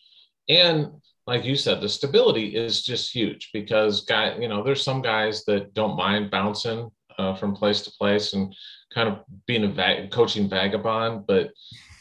and 0.47 0.91
like 1.29 1.45
you 1.45 1.55
said, 1.55 1.79
the 1.79 1.87
stability 1.87 2.55
is 2.55 2.81
just 2.81 3.13
huge 3.13 3.51
because 3.53 4.01
guy, 4.01 4.35
you 4.37 4.47
know, 4.47 4.63
there's 4.63 4.83
some 4.83 5.01
guys 5.01 5.45
that 5.45 5.75
don't 5.75 5.95
mind 5.95 6.31
bouncing 6.31 6.89
uh, 7.19 7.35
from 7.35 7.55
place 7.55 7.81
to 7.81 7.91
place 7.91 8.33
and 8.33 8.55
kind 8.91 9.07
of 9.07 9.19
being 9.45 9.63
a 9.63 10.07
coaching 10.07 10.49
vagabond, 10.49 11.27
but 11.27 11.51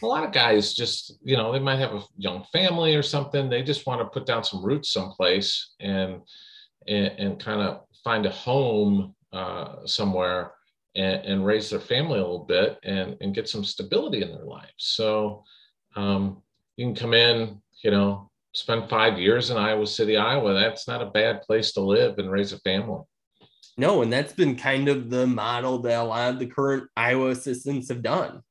a 0.02 0.06
lot 0.06 0.24
of 0.24 0.32
guys 0.32 0.72
just, 0.72 1.18
you 1.22 1.36
know, 1.36 1.52
they 1.52 1.58
might 1.58 1.78
have 1.78 1.92
a 1.92 2.02
young 2.16 2.42
family 2.52 2.94
or 2.94 3.02
something. 3.02 3.50
They 3.50 3.62
just 3.62 3.86
want 3.86 4.00
to 4.00 4.06
put 4.06 4.24
down 4.26 4.44
some 4.44 4.64
roots 4.64 4.92
someplace 4.92 5.74
and 5.80 6.22
and, 6.86 7.06
and 7.18 7.40
kind 7.40 7.60
of 7.60 7.82
find 8.02 8.24
a 8.24 8.30
home 8.30 9.14
uh, 9.32 9.84
somewhere 9.84 10.52
and, 10.96 11.22
and, 11.26 11.44
raise 11.44 11.68
their 11.68 11.80
family 11.80 12.18
a 12.18 12.22
little 12.22 12.46
bit 12.46 12.78
and, 12.82 13.14
and 13.20 13.34
get 13.34 13.46
some 13.46 13.62
stability 13.62 14.22
in 14.22 14.30
their 14.30 14.46
lives. 14.46 14.72
So 14.78 15.44
um, 15.96 16.40
you 16.76 16.86
can 16.86 16.94
come 16.94 17.12
in, 17.12 17.60
you 17.84 17.90
know, 17.90 18.30
spend 18.54 18.88
five 18.88 19.18
years 19.18 19.50
in 19.50 19.56
Iowa 19.56 19.86
City, 19.86 20.16
Iowa. 20.16 20.54
That's 20.54 20.88
not 20.88 21.02
a 21.02 21.06
bad 21.10 21.42
place 21.42 21.72
to 21.72 21.80
live 21.80 22.18
and 22.18 22.30
raise 22.30 22.52
a 22.52 22.58
family. 22.60 23.02
No, 23.76 24.02
and 24.02 24.12
that's 24.12 24.32
been 24.32 24.56
kind 24.56 24.88
of 24.88 25.08
the 25.08 25.26
model 25.26 25.78
that 25.82 26.00
a 26.00 26.02
lot 26.02 26.30
of 26.30 26.38
the 26.40 26.46
current 26.46 26.88
Iowa 26.96 27.28
assistants 27.28 27.88
have 27.88 28.02
done. 28.02 28.42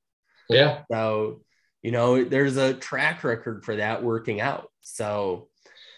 Yeah. 0.50 0.84
So, 0.90 1.42
you 1.82 1.92
know, 1.92 2.24
there's 2.24 2.56
a 2.56 2.74
track 2.74 3.24
record 3.24 3.66
for 3.66 3.76
that 3.76 4.04
working 4.04 4.40
out. 4.40 4.72
So 4.82 5.50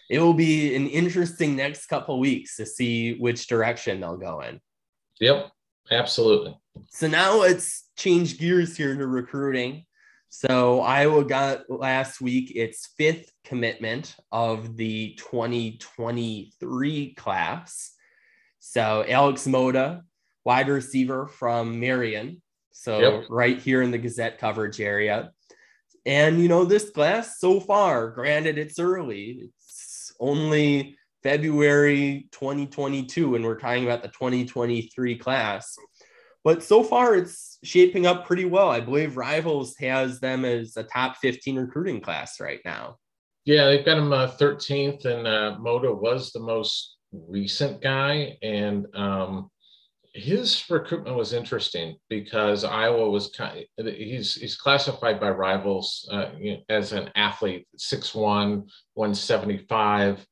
it 0.09 0.19
will 0.19 0.33
be 0.33 0.75
an 0.75 0.87
interesting 0.87 1.55
next 1.55 1.85
couple 1.85 2.19
weeks 2.19 2.57
to 2.57 2.65
see 2.65 3.19
which 3.19 3.47
direction 3.47 3.99
they'll 3.99 4.17
go 4.17 4.41
in. 4.41 4.59
Yep, 5.19 5.51
absolutely. 5.91 6.57
So 6.89 7.07
now 7.07 7.35
let's 7.35 7.87
change 7.97 8.39
gears 8.39 8.75
here 8.75 8.95
to 8.95 9.05
recruiting. 9.05 9.85
So 10.29 10.81
Iowa 10.81 11.25
got 11.25 11.69
last 11.69 12.21
week 12.21 12.51
its 12.55 12.93
fifth 12.97 13.31
commitment 13.43 14.15
of 14.31 14.77
the 14.77 15.15
2023 15.15 17.13
class. 17.15 17.91
So 18.59 19.03
Alex 19.07 19.47
Moda, 19.47 20.03
wide 20.45 20.69
receiver 20.69 21.27
from 21.27 21.79
Marion. 21.79 22.41
So 22.71 22.99
yep. 22.99 23.23
right 23.29 23.57
here 23.57 23.81
in 23.81 23.91
the 23.91 23.97
Gazette 23.97 24.37
coverage 24.37 24.79
area. 24.79 25.31
And 26.05 26.39
you 26.41 26.47
know, 26.47 26.63
this 26.63 26.91
class 26.91 27.39
so 27.39 27.59
far, 27.59 28.11
granted 28.11 28.57
it's 28.57 28.79
early, 28.79 29.49
it's 29.59 30.13
only 30.19 30.97
February 31.23 32.27
2022, 32.31 33.35
and 33.35 33.43
we're 33.43 33.59
talking 33.59 33.83
about 33.83 34.01
the 34.01 34.09
2023 34.09 35.17
class. 35.17 35.75
But 36.43 36.63
so 36.63 36.83
far, 36.83 37.15
it's 37.15 37.57
shaping 37.63 38.05
up 38.05 38.25
pretty 38.25 38.45
well. 38.45 38.69
I 38.69 38.79
believe 38.79 39.17
Rivals 39.17 39.75
has 39.77 40.19
them 40.19 40.45
as 40.45 40.77
a 40.77 40.83
top 40.83 41.17
15 41.17 41.57
recruiting 41.57 42.01
class 42.01 42.39
right 42.39 42.61
now. 42.63 42.97
Yeah, 43.45 43.65
they've 43.65 43.85
got 43.85 43.97
him 43.97 44.13
uh, 44.13 44.27
13th, 44.27 45.05
and 45.05 45.27
uh, 45.27 45.57
Moda 45.59 45.93
was 45.93 46.31
the 46.31 46.39
most 46.39 46.97
recent 47.11 47.81
guy. 47.81 48.37
And 48.41 48.85
um, 48.95 49.49
his 50.13 50.63
recruitment 50.69 51.15
was 51.15 51.33
interesting 51.33 51.97
because 52.09 52.63
Iowa 52.63 53.09
was 53.09 53.31
kind 53.35 53.65
of, 53.77 53.85
he's, 53.87 54.35
he's 54.35 54.55
classified 54.55 55.19
by 55.19 55.31
Rivals 55.31 56.07
uh, 56.11 56.29
as 56.69 56.93
an 56.93 57.09
athlete, 57.15 57.67
6'1, 57.77 58.69
175. 58.93 60.25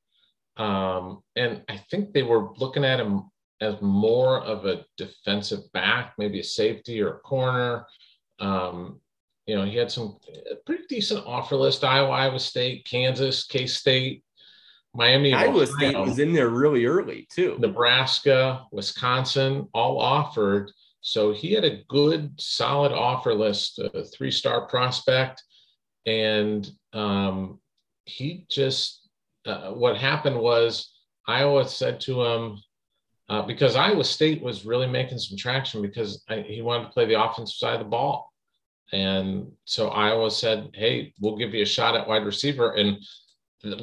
Um, 0.58 1.22
and 1.36 1.64
I 1.70 1.78
think 1.90 2.14
they 2.14 2.24
were 2.24 2.54
looking 2.58 2.86
at 2.86 3.00
him 3.00 3.24
as 3.62 3.82
more 3.82 4.42
of 4.42 4.66
a 4.66 4.86
defensive 4.98 5.72
back, 5.74 6.14
maybe 6.18 6.40
a 6.40 6.44
safety 6.44 7.02
or 7.02 7.16
a 7.16 7.20
corner. 7.20 7.86
Um, 8.40 9.00
you 9.46 9.56
know, 9.56 9.66
he 9.66 9.78
had 9.78 9.92
some 9.92 10.18
pretty 10.66 10.84
decent 10.90 11.26
offer 11.26 11.56
list: 11.56 11.84
Iowa, 11.84 12.10
Iowa 12.10 12.40
State, 12.40 12.86
Kansas, 12.86 13.46
K 13.46 13.66
State, 13.66 14.24
Miami. 14.94 15.34
Iowa 15.34 15.64
Ohio, 15.64 15.66
State 15.66 15.98
was 15.98 16.20
in 16.20 16.34
there 16.34 16.50
really 16.50 16.86
early 16.86 17.28
too. 17.32 17.58
Nebraska, 17.60 18.66
Wisconsin, 18.72 19.68
all 19.74 20.00
offered. 20.00 20.72
So 21.02 21.32
he 21.32 21.54
had 21.54 21.64
a 21.64 21.84
good, 21.88 22.34
solid 22.40 22.92
offer 22.92 23.34
list, 23.34 23.80
a 23.80 24.04
three-star 24.04 24.68
prospect, 24.68 25.42
and 26.06 26.70
um, 26.94 27.60
he 28.06 28.46
just. 28.50 29.04
Uh, 29.46 29.72
what 29.72 29.96
happened 29.96 30.38
was 30.38 30.92
Iowa 31.26 31.66
said 31.70 32.02
to 32.02 32.22
him, 32.22 32.60
uh, 33.30 33.42
because 33.42 33.76
Iowa 33.76 34.04
State 34.04 34.42
was 34.42 34.66
really 34.66 34.88
making 34.88 35.18
some 35.18 35.38
traction 35.38 35.82
because 35.82 36.24
I, 36.30 36.42
he 36.42 36.62
wanted 36.62 36.86
to 36.86 36.92
play 36.92 37.06
the 37.06 37.22
offensive 37.22 37.56
side 37.56 37.74
of 37.74 37.80
the 37.80 37.86
ball. 37.86 38.32
And 38.94 39.52
so 39.66 39.90
Iowa 39.90 40.32
said, 40.32 40.70
Hey, 40.74 41.14
we'll 41.20 41.38
give 41.38 41.54
you 41.54 41.64
a 41.64 41.66
shot 41.66 41.96
at 41.96 42.08
wide 42.08 42.26
receiver. 42.26 42.74
And 42.74 42.98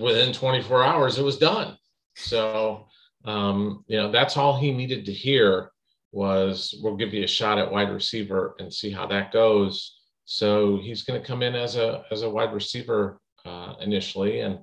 within 0.01 0.33
24 0.33 0.83
hours, 0.83 1.19
it 1.19 1.25
was 1.25 1.37
done. 1.37 1.77
So, 2.15 2.87
um, 3.25 3.85
you 3.87 3.99
know, 3.99 4.11
that's 4.11 4.37
all 4.37 4.59
he 4.59 4.73
needed 4.73 5.05
to 5.07 5.13
hear 5.13 5.71
was 6.13 6.75
we'll 6.81 6.97
give 6.97 7.13
you 7.13 7.25
a 7.25 7.29
shot 7.29 7.59
at 7.59 7.71
wide 7.71 7.91
receiver 7.91 8.55
and 8.61 8.73
see 8.73 8.91
how 8.91 9.07
that 9.09 9.33
goes. 9.33 9.99
So 10.25 10.79
he's 10.79 11.03
going 11.03 11.21
to 11.21 11.27
come 11.27 11.43
in 11.43 11.55
as 11.55 11.77
a, 11.77 12.05
as 12.11 12.23
a 12.23 12.31
wide 12.31 12.55
receiver 12.55 13.21
uh, 13.45 13.75
initially. 13.81 14.41
And, 14.41 14.61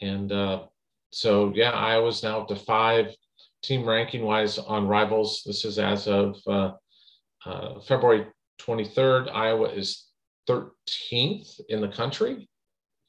and 0.00 0.32
uh, 0.32 0.62
so, 1.10 1.52
yeah, 1.54 1.72
Iowa's 1.72 2.22
now 2.22 2.40
up 2.40 2.48
to 2.48 2.56
five 2.56 3.14
team 3.66 3.86
ranking 3.86 4.22
wise 4.22 4.58
on 4.58 4.86
rivals. 4.86 5.42
This 5.44 5.64
is 5.64 5.78
as 5.78 6.06
of 6.06 6.36
uh, 6.46 6.72
uh, 7.44 7.80
February 7.80 8.26
23rd. 8.60 9.32
Iowa 9.34 9.68
is 9.68 10.06
13th 10.48 11.60
in 11.68 11.80
the 11.80 11.88
country. 11.88 12.48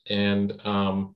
And, 0.09 0.59
um, 0.65 1.15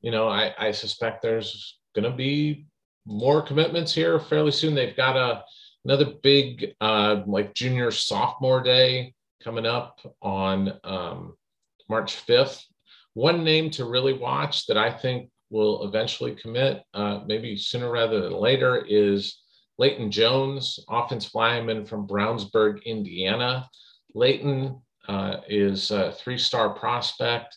you 0.00 0.10
know, 0.10 0.28
I, 0.28 0.54
I 0.58 0.70
suspect 0.72 1.22
there's 1.22 1.78
going 1.94 2.10
to 2.10 2.16
be 2.16 2.66
more 3.06 3.40
commitments 3.40 3.94
here 3.94 4.18
fairly 4.18 4.50
soon. 4.50 4.74
They've 4.74 4.96
got 4.96 5.16
a 5.16 5.44
another 5.84 6.14
big 6.22 6.74
uh, 6.80 7.22
like 7.26 7.54
junior 7.54 7.92
sophomore 7.92 8.60
day 8.60 9.14
coming 9.42 9.64
up 9.64 10.00
on 10.20 10.72
um, 10.82 11.36
March 11.88 12.26
5th. 12.26 12.64
One 13.14 13.44
name 13.44 13.70
to 13.70 13.84
really 13.84 14.12
watch 14.12 14.66
that 14.66 14.76
I 14.76 14.90
think 14.90 15.30
will 15.50 15.84
eventually 15.84 16.34
commit, 16.34 16.82
uh, 16.94 17.20
maybe 17.26 17.56
sooner 17.56 17.90
rather 17.90 18.20
than 18.20 18.32
later, 18.32 18.84
is 18.88 19.42
Leighton 19.78 20.10
Jones, 20.10 20.80
offensive 20.88 21.34
lineman 21.34 21.84
from 21.84 22.06
Brownsburg, 22.06 22.84
Indiana. 22.84 23.68
Leighton 24.14 24.80
uh, 25.08 25.38
is 25.48 25.90
a 25.90 26.12
three-star 26.12 26.70
prospect, 26.70 27.56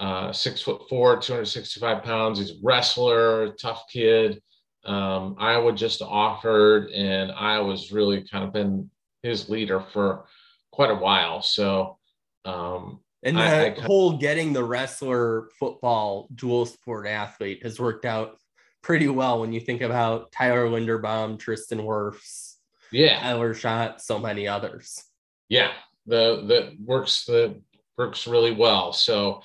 uh, 0.00 0.32
six 0.32 0.60
foot 0.60 0.82
four, 0.88 1.16
265 1.18 2.02
pounds. 2.02 2.38
He's 2.38 2.50
a 2.50 2.60
wrestler, 2.62 3.54
tough 3.54 3.84
kid. 3.90 4.42
Um, 4.84 5.36
Iowa 5.38 5.72
just 5.72 6.02
offered, 6.02 6.90
and 6.90 7.32
Iowa's 7.32 7.92
really 7.92 8.26
kind 8.28 8.44
of 8.44 8.52
been 8.52 8.90
his 9.22 9.48
leader 9.48 9.80
for 9.80 10.26
quite 10.72 10.90
a 10.90 10.96
while. 10.96 11.40
So 11.40 11.98
um, 12.44 13.00
and 13.24 13.36
the 13.36 13.42
I, 13.42 13.64
I, 13.66 13.80
whole 13.80 14.18
getting 14.18 14.52
the 14.52 14.62
wrestler 14.62 15.48
football 15.58 16.28
dual 16.34 16.66
sport 16.66 17.06
athlete 17.06 17.62
has 17.62 17.80
worked 17.80 18.04
out 18.04 18.38
pretty 18.82 19.08
well 19.08 19.40
when 19.40 19.52
you 19.52 19.60
think 19.60 19.80
about 19.80 20.30
Tyler 20.30 20.68
Linderbaum, 20.68 21.38
Tristan 21.38 21.78
Wirfs, 21.78 22.56
yeah, 22.92 23.18
Tyler 23.20 23.54
Shot, 23.54 24.02
so 24.02 24.18
many 24.18 24.46
others. 24.46 25.02
Yeah, 25.48 25.72
the 26.06 26.44
that 26.48 26.76
works 26.84 27.24
the 27.24 27.60
works 27.96 28.26
really 28.26 28.52
well. 28.52 28.92
So 28.92 29.42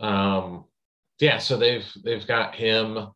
um 0.00 0.64
yeah, 1.20 1.38
so 1.38 1.56
they've 1.56 1.86
they've 2.04 2.26
got 2.26 2.56
him 2.56 3.06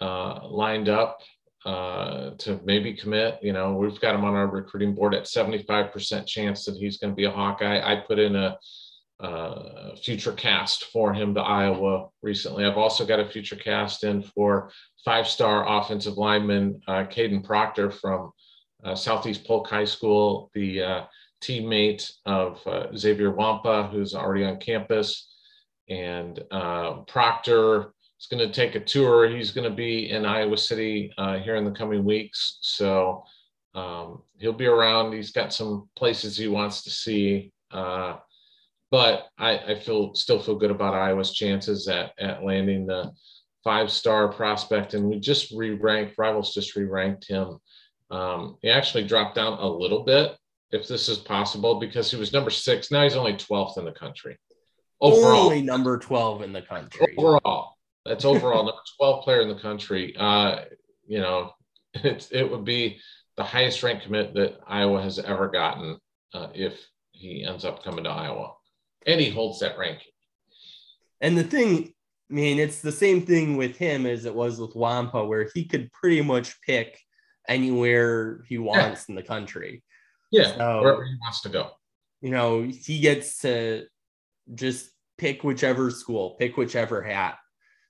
uh 0.00 0.48
lined 0.48 0.88
up 0.88 1.20
uh 1.66 2.30
to 2.38 2.60
maybe 2.64 2.94
commit. 2.94 3.38
You 3.42 3.52
know, 3.52 3.74
we've 3.74 4.00
got 4.00 4.14
him 4.14 4.24
on 4.24 4.34
our 4.34 4.46
recruiting 4.46 4.94
board 4.94 5.14
at 5.14 5.24
75% 5.24 6.26
chance 6.26 6.64
that 6.64 6.76
he's 6.76 6.96
going 6.96 7.12
to 7.12 7.16
be 7.16 7.24
a 7.24 7.30
Hawkeye. 7.30 7.80
I 7.80 7.96
put 7.96 8.18
in 8.18 8.36
a 8.36 8.56
uh, 9.20 9.94
future 9.96 10.32
cast 10.32 10.84
for 10.86 11.14
him 11.14 11.34
to 11.34 11.40
Iowa 11.40 12.08
recently. 12.22 12.64
I've 12.64 12.78
also 12.78 13.06
got 13.06 13.20
a 13.20 13.28
future 13.28 13.56
cast 13.56 14.04
in 14.04 14.22
for 14.22 14.70
five 15.04 15.28
star 15.28 15.80
offensive 15.80 16.14
lineman 16.14 16.80
uh, 16.88 17.04
Kadyn 17.04 17.44
Proctor 17.44 17.90
from 17.90 18.32
uh, 18.84 18.94
Southeast 18.94 19.46
Polk 19.46 19.68
High 19.68 19.84
School, 19.84 20.50
the 20.54 20.82
uh, 20.82 21.04
teammate 21.42 22.10
of 22.26 22.60
uh, 22.66 22.94
Xavier 22.96 23.32
Nwankpa, 23.32 23.90
who's 23.90 24.14
already 24.14 24.44
on 24.44 24.58
campus. 24.58 25.30
And 25.88 26.42
uh, 26.50 27.02
Proctor 27.06 27.92
is 28.20 28.26
going 28.30 28.46
to 28.46 28.52
take 28.52 28.74
a 28.74 28.80
tour. 28.80 29.28
He's 29.28 29.52
going 29.52 29.68
to 29.68 29.74
be 29.74 30.10
in 30.10 30.24
Iowa 30.24 30.56
City 30.56 31.12
uh, 31.18 31.38
here 31.38 31.56
in 31.56 31.64
the 31.64 31.70
coming 31.70 32.04
weeks. 32.04 32.58
So 32.62 33.24
um, 33.74 34.22
he'll 34.38 34.52
be 34.52 34.66
around. 34.66 35.12
He's 35.12 35.32
got 35.32 35.52
some 35.52 35.88
places 35.96 36.36
he 36.36 36.48
wants 36.48 36.82
to 36.82 36.90
see. 36.90 37.52
But 38.94 39.26
I, 39.36 39.58
I 39.58 39.74
feel 39.74 40.14
still 40.14 40.38
feel 40.38 40.54
good 40.54 40.70
about 40.70 40.94
Iowa's 40.94 41.32
chances 41.34 41.88
at, 41.88 42.12
at 42.16 42.44
landing 42.44 42.86
the 42.86 43.10
five 43.64 43.90
star 43.90 44.28
prospect. 44.28 44.94
And 44.94 45.08
we 45.08 45.18
just 45.18 45.50
re 45.50 45.70
ranked, 45.70 46.16
Rivals 46.16 46.54
just 46.54 46.76
re 46.76 46.84
ranked 46.84 47.26
him. 47.26 47.58
Um, 48.12 48.56
he 48.62 48.70
actually 48.70 49.02
dropped 49.02 49.34
down 49.34 49.58
a 49.58 49.66
little 49.66 50.04
bit, 50.04 50.36
if 50.70 50.86
this 50.86 51.08
is 51.08 51.18
possible, 51.18 51.80
because 51.80 52.08
he 52.08 52.16
was 52.16 52.32
number 52.32 52.50
six. 52.50 52.92
Now 52.92 53.02
he's 53.02 53.16
only 53.16 53.32
12th 53.32 53.78
in 53.78 53.84
the 53.84 53.90
country. 53.90 54.38
Overall, 55.00 55.46
only 55.46 55.62
number 55.62 55.98
12 55.98 56.42
in 56.42 56.52
the 56.52 56.62
country. 56.62 57.16
Overall, 57.18 57.74
that's 58.06 58.24
overall 58.24 58.62
number 58.66 58.82
12 59.00 59.24
player 59.24 59.40
in 59.40 59.48
the 59.48 59.60
country. 59.60 60.14
Uh, 60.16 60.66
you 61.04 61.18
know, 61.18 61.50
it, 61.94 62.28
it 62.30 62.48
would 62.48 62.64
be 62.64 63.00
the 63.36 63.42
highest 63.42 63.82
ranked 63.82 64.04
commit 64.04 64.34
that 64.34 64.60
Iowa 64.68 65.02
has 65.02 65.18
ever 65.18 65.48
gotten 65.48 65.98
uh, 66.32 66.50
if 66.54 66.78
he 67.10 67.44
ends 67.44 67.64
up 67.64 67.82
coming 67.82 68.04
to 68.04 68.10
Iowa 68.10 68.52
and 69.06 69.20
he 69.20 69.30
holds 69.30 69.60
that 69.60 69.78
ranking. 69.78 70.12
And 71.20 71.36
the 71.36 71.44
thing, 71.44 71.92
I 72.30 72.34
mean, 72.34 72.58
it's 72.58 72.80
the 72.80 72.92
same 72.92 73.22
thing 73.22 73.56
with 73.56 73.76
him 73.76 74.06
as 74.06 74.24
it 74.24 74.34
was 74.34 74.58
with 74.58 74.74
Nwankpa, 74.74 75.26
where 75.26 75.48
he 75.54 75.64
could 75.64 75.92
pretty 75.92 76.22
much 76.22 76.60
pick 76.62 76.98
anywhere 77.48 78.44
he 78.48 78.58
wants 78.58 79.06
yeah. 79.08 79.12
in 79.12 79.16
the 79.16 79.22
country. 79.22 79.82
Yeah, 80.30 80.56
so, 80.56 80.82
wherever 80.82 81.04
he 81.04 81.14
wants 81.20 81.42
to 81.42 81.48
go. 81.48 81.70
You 82.20 82.30
know, 82.30 82.62
he 82.62 83.00
gets 83.00 83.38
to 83.40 83.86
just 84.54 84.90
pick 85.18 85.44
whichever 85.44 85.90
school, 85.90 86.36
pick 86.38 86.56
whichever 86.56 87.02
hat. 87.02 87.36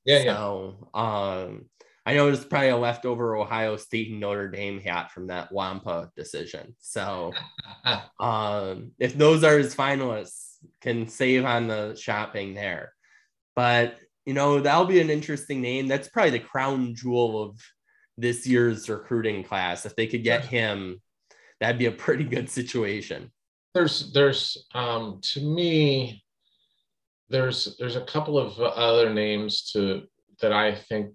Yeah, 0.04 0.24
so, 0.24 0.90
yeah. 0.94 1.00
Um, 1.00 1.66
I 2.06 2.14
know 2.14 2.28
it's 2.28 2.44
probably 2.44 2.68
a 2.68 2.76
leftover 2.76 3.36
Ohio 3.36 3.76
State 3.76 4.10
and 4.10 4.20
Notre 4.20 4.48
Dame 4.48 4.78
hat 4.78 5.10
from 5.10 5.28
that 5.28 5.50
Nwankpa 5.50 6.10
decision. 6.14 6.76
So, 6.78 7.32
um, 8.20 8.92
if 8.98 9.14
those 9.14 9.42
are 9.42 9.56
his 9.56 9.74
finalists, 9.74 10.53
can 10.80 11.08
save 11.08 11.44
on 11.44 11.68
the 11.68 11.96
shopping 11.96 12.54
there. 12.54 12.92
But 13.56 13.98
you 14.26 14.34
know, 14.34 14.60
that'll 14.60 14.86
be 14.86 15.00
an 15.00 15.10
interesting 15.10 15.60
name. 15.60 15.86
That's 15.86 16.08
probably 16.08 16.30
the 16.30 16.38
crown 16.40 16.94
jewel 16.94 17.42
of 17.42 17.60
this 18.16 18.46
year's 18.46 18.88
recruiting 18.88 19.44
class. 19.44 19.84
If 19.84 19.96
they 19.96 20.06
could 20.06 20.24
get 20.24 20.44
him, 20.44 21.00
that'd 21.60 21.78
be 21.78 21.86
a 21.86 21.92
pretty 21.92 22.24
good 22.24 22.48
situation. 22.48 23.30
There's, 23.74 24.12
there's, 24.12 24.66
um, 24.72 25.20
to 25.32 25.40
me, 25.40 26.22
there's, 27.28 27.76
there's 27.78 27.96
a 27.96 28.04
couple 28.04 28.38
of 28.38 28.58
other 28.60 29.12
names 29.12 29.70
to 29.72 30.04
that 30.40 30.52
I 30.52 30.74
think 30.74 31.12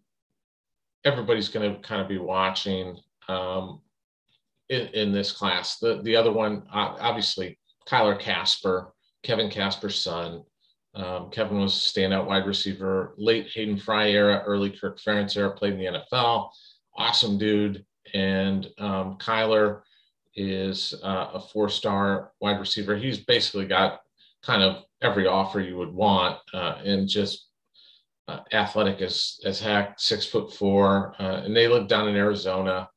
everybody's 1.05 1.49
going 1.49 1.73
to 1.73 1.81
kind 1.81 2.01
of 2.01 2.07
be 2.07 2.17
watching 2.17 2.97
um, 3.27 3.81
in, 4.69 4.87
in 4.87 5.11
this 5.11 5.31
class. 5.31 5.77
The 5.77 6.01
the 6.03 6.15
other 6.15 6.31
one, 6.31 6.63
obviously, 6.71 7.57
Kyler 7.87 8.19
Kasper, 8.19 8.93
Kevin 9.23 9.49
Kasper's 9.49 10.01
son. 10.01 10.43
Um, 10.95 11.29
Kevin 11.29 11.59
was 11.59 11.75
a 11.75 11.99
standout 11.99 12.25
wide 12.25 12.47
receiver, 12.47 13.13
late 13.17 13.47
Hayden 13.53 13.77
Fry 13.77 14.09
era, 14.09 14.43
early 14.45 14.71
Kirk 14.71 14.99
Ferentz 14.99 15.37
era, 15.37 15.51
played 15.51 15.73
in 15.73 15.79
the 15.79 15.99
NFL. 16.13 16.49
Awesome 16.97 17.37
dude. 17.37 17.85
And 18.13 18.67
um, 18.79 19.17
Kyler 19.17 19.81
is 20.35 20.95
uh, 21.03 21.31
a 21.33 21.39
four 21.39 21.69
star 21.69 22.31
wide 22.41 22.59
receiver. 22.59 22.95
He's 22.95 23.19
basically 23.19 23.65
got 23.65 24.01
kind 24.43 24.63
of 24.63 24.83
every 25.01 25.27
offer 25.27 25.59
you 25.59 25.77
would 25.77 25.93
want 25.93 26.37
uh, 26.53 26.77
and 26.83 27.07
just 27.07 27.47
uh, 28.27 28.39
athletic 28.51 29.01
as, 29.01 29.39
as 29.45 29.59
heck, 29.59 29.99
six 29.99 30.25
foot 30.25 30.53
four. 30.53 31.15
Uh, 31.19 31.41
and 31.43 31.55
they 31.55 31.67
live 31.67 31.87
down 31.87 32.07
in 32.07 32.15
Arizona. 32.15 32.89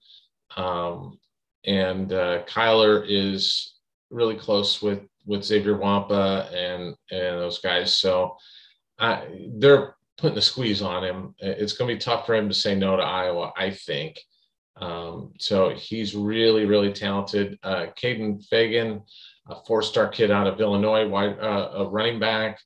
Um, 0.57 1.19
and 1.65 2.13
uh, 2.13 2.45
Kyler 2.45 3.05
is 3.09 3.75
really 4.11 4.35
close 4.35 4.83
with 4.83 5.01
with 5.25 5.45
Xavier 5.45 5.77
Nwankpa 5.77 6.53
and 6.55 6.95
and 7.11 7.39
those 7.39 7.61
guys. 7.61 7.95
So 7.95 8.37
they're 9.57 9.95
putting 10.19 10.35
the 10.37 10.43
squeeze 10.43 10.83
on 10.83 11.05
him. 11.05 11.35
It's 11.39 11.73
going 11.73 11.89
to 11.89 11.95
be 11.95 12.01
tough 12.01 12.27
for 12.27 12.35
him 12.35 12.49
to 12.49 12.55
say 12.55 12.75
no 12.75 12.97
to 12.97 13.03
Iowa, 13.03 13.53
I 13.57 13.71
think. 13.71 14.21
Um, 14.77 15.33
so 15.39 15.71
he's 15.71 16.15
really, 16.15 16.65
really 16.65 16.93
talented. 16.93 17.59
Uh, 17.63 17.87
Kaden 18.01 18.43
Feagin, 18.49 19.03
a 19.49 19.57
four-star 19.67 20.09
kid 20.09 20.31
out 20.31 20.47
of 20.47 20.61
Illinois, 20.61 21.07
wide, 21.07 21.39
uh, 21.39 21.71
a 21.75 21.89
running 21.89 22.19
back, 22.19 22.59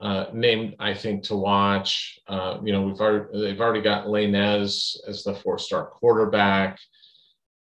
uh, 0.00 0.26
named 0.32 0.76
I 0.78 0.94
think 0.94 1.24
to 1.24 1.36
watch. 1.36 2.18
Uh, 2.26 2.58
you 2.62 2.72
know, 2.72 2.82
we've 2.82 3.00
already 3.00 3.40
they've 3.40 3.60
already 3.60 3.80
got 3.80 4.08
Lane 4.08 4.34
as 4.34 4.96
the 5.24 5.34
four-star 5.34 5.86
quarterback. 5.86 6.78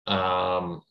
Um, 0.08 0.82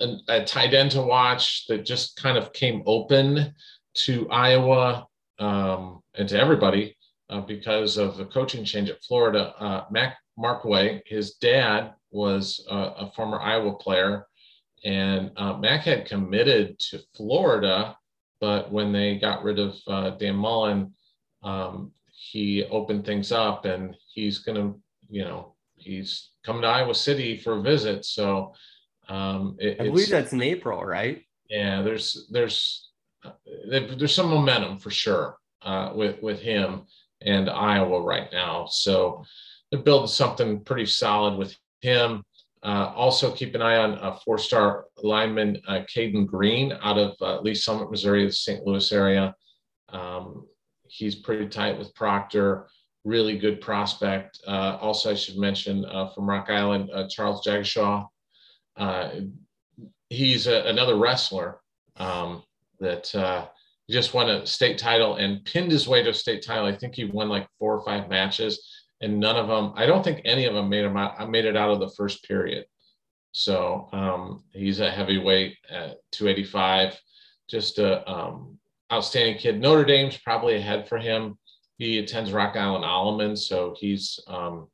a, 0.00 0.16
a 0.28 0.44
tight 0.44 0.74
end 0.74 0.90
to 0.92 1.02
watch 1.02 1.66
that 1.68 1.84
just 1.84 2.16
kind 2.16 2.36
of 2.36 2.52
came 2.52 2.82
open 2.86 3.54
to 3.94 4.28
Iowa 4.30 5.06
um, 5.38 6.00
and 6.14 6.28
to 6.28 6.40
everybody 6.40 6.96
uh, 7.30 7.40
because 7.40 7.96
of 7.96 8.16
the 8.16 8.24
coaching 8.26 8.64
change 8.64 8.90
at 8.90 9.02
Florida. 9.02 9.54
Uh, 9.58 9.84
Mac 9.90 10.16
Markway, 10.38 11.00
his 11.06 11.34
dad 11.34 11.94
was 12.10 12.64
uh, 12.70 12.90
a 12.96 13.12
former 13.12 13.40
Iowa 13.40 13.74
player, 13.74 14.26
and 14.84 15.30
uh, 15.36 15.56
Mac 15.56 15.82
had 15.82 16.06
committed 16.06 16.78
to 16.78 17.00
Florida, 17.16 17.96
but 18.40 18.70
when 18.70 18.92
they 18.92 19.16
got 19.16 19.42
rid 19.42 19.58
of 19.58 19.76
uh, 19.86 20.10
Dan 20.10 20.36
Mullen, 20.36 20.92
um, 21.42 21.92
he 22.10 22.64
opened 22.64 23.04
things 23.04 23.32
up, 23.32 23.64
and 23.64 23.96
he's 24.12 24.38
going 24.38 24.56
to, 24.56 24.80
you 25.08 25.24
know, 25.24 25.54
he's 25.76 26.30
coming 26.44 26.62
to 26.62 26.68
Iowa 26.68 26.94
City 26.94 27.36
for 27.36 27.54
a 27.54 27.62
visit. 27.62 28.04
So 28.04 28.54
um, 29.08 29.56
it, 29.58 29.80
I 29.80 29.84
believe 29.84 30.10
that's 30.10 30.32
in 30.32 30.42
April, 30.42 30.84
right? 30.84 31.22
Yeah, 31.48 31.82
there's 31.82 32.26
there's 32.30 32.90
there's 33.66 34.14
some 34.14 34.28
momentum 34.28 34.78
for 34.78 34.90
sure 34.90 35.36
uh, 35.62 35.92
with 35.94 36.22
with 36.22 36.40
him 36.40 36.82
and 37.22 37.48
Iowa 37.48 38.00
right 38.02 38.28
now. 38.32 38.66
So 38.66 39.24
they're 39.70 39.80
building 39.80 40.08
something 40.08 40.60
pretty 40.60 40.86
solid 40.86 41.38
with 41.38 41.56
him. 41.80 42.22
Uh, 42.62 42.92
also, 42.96 43.30
keep 43.30 43.54
an 43.54 43.60
eye 43.60 43.76
on 43.76 43.92
a 44.00 44.18
four-star 44.24 44.86
lineman, 45.02 45.60
uh, 45.68 45.80
Caden 45.94 46.26
Green, 46.26 46.72
out 46.82 46.96
of 46.96 47.14
uh, 47.20 47.40
Lee's 47.40 47.62
Summit, 47.62 47.90
Missouri, 47.90 48.24
the 48.24 48.32
St. 48.32 48.64
Louis 48.64 48.90
area. 48.90 49.34
Um, 49.90 50.46
he's 50.88 51.14
pretty 51.14 51.46
tight 51.46 51.78
with 51.78 51.94
Proctor. 51.94 52.68
Really 53.04 53.36
good 53.36 53.60
prospect. 53.60 54.40
Uh, 54.46 54.78
also, 54.80 55.10
I 55.10 55.14
should 55.14 55.36
mention 55.36 55.84
uh, 55.84 56.08
from 56.08 56.26
Rock 56.26 56.48
Island, 56.48 56.88
uh, 56.94 57.06
Charles 57.06 57.46
Jagusah 57.46 58.06
uh, 58.76 59.10
he's 60.08 60.46
a, 60.46 60.62
another 60.66 60.96
wrestler 60.96 61.60
um, 61.96 62.42
that 62.80 63.14
uh, 63.14 63.46
just 63.90 64.14
won 64.14 64.30
a 64.30 64.46
state 64.46 64.78
title 64.78 65.16
and 65.16 65.44
pinned 65.44 65.70
his 65.70 65.88
way 65.88 66.02
to 66.02 66.10
a 66.10 66.14
state 66.14 66.44
title. 66.44 66.66
I 66.66 66.74
think 66.74 66.94
he 66.94 67.04
won 67.04 67.28
like 67.28 67.46
four 67.58 67.74
or 67.74 67.84
five 67.84 68.08
matches, 68.08 68.68
and 69.00 69.20
none 69.20 69.36
of 69.36 69.48
them. 69.48 69.72
I 69.76 69.86
don't 69.86 70.02
think 70.02 70.22
any 70.24 70.46
of 70.46 70.54
them 70.54 70.68
made 70.68 70.84
him 70.84 70.96
out. 70.96 71.30
Made 71.30 71.44
it 71.44 71.56
out 71.56 71.70
of 71.70 71.80
the 71.80 71.90
first 71.90 72.24
period. 72.24 72.64
So 73.32 73.88
um, 73.92 74.44
he's 74.52 74.80
a 74.80 74.90
heavyweight 74.90 75.56
at 75.68 75.96
285. 76.12 76.98
Just 77.50 77.78
a 77.78 78.08
um, 78.10 78.58
outstanding 78.92 79.38
kid. 79.38 79.60
Notre 79.60 79.84
Dame's 79.84 80.16
probably 80.18 80.54
ahead 80.56 80.88
for 80.88 80.98
him. 80.98 81.36
He 81.76 81.98
attends 81.98 82.32
Rock 82.32 82.56
Island 82.56 82.84
Alleman, 82.84 83.36
so 83.36 83.74
he's 83.76 84.20
um, 84.28 84.68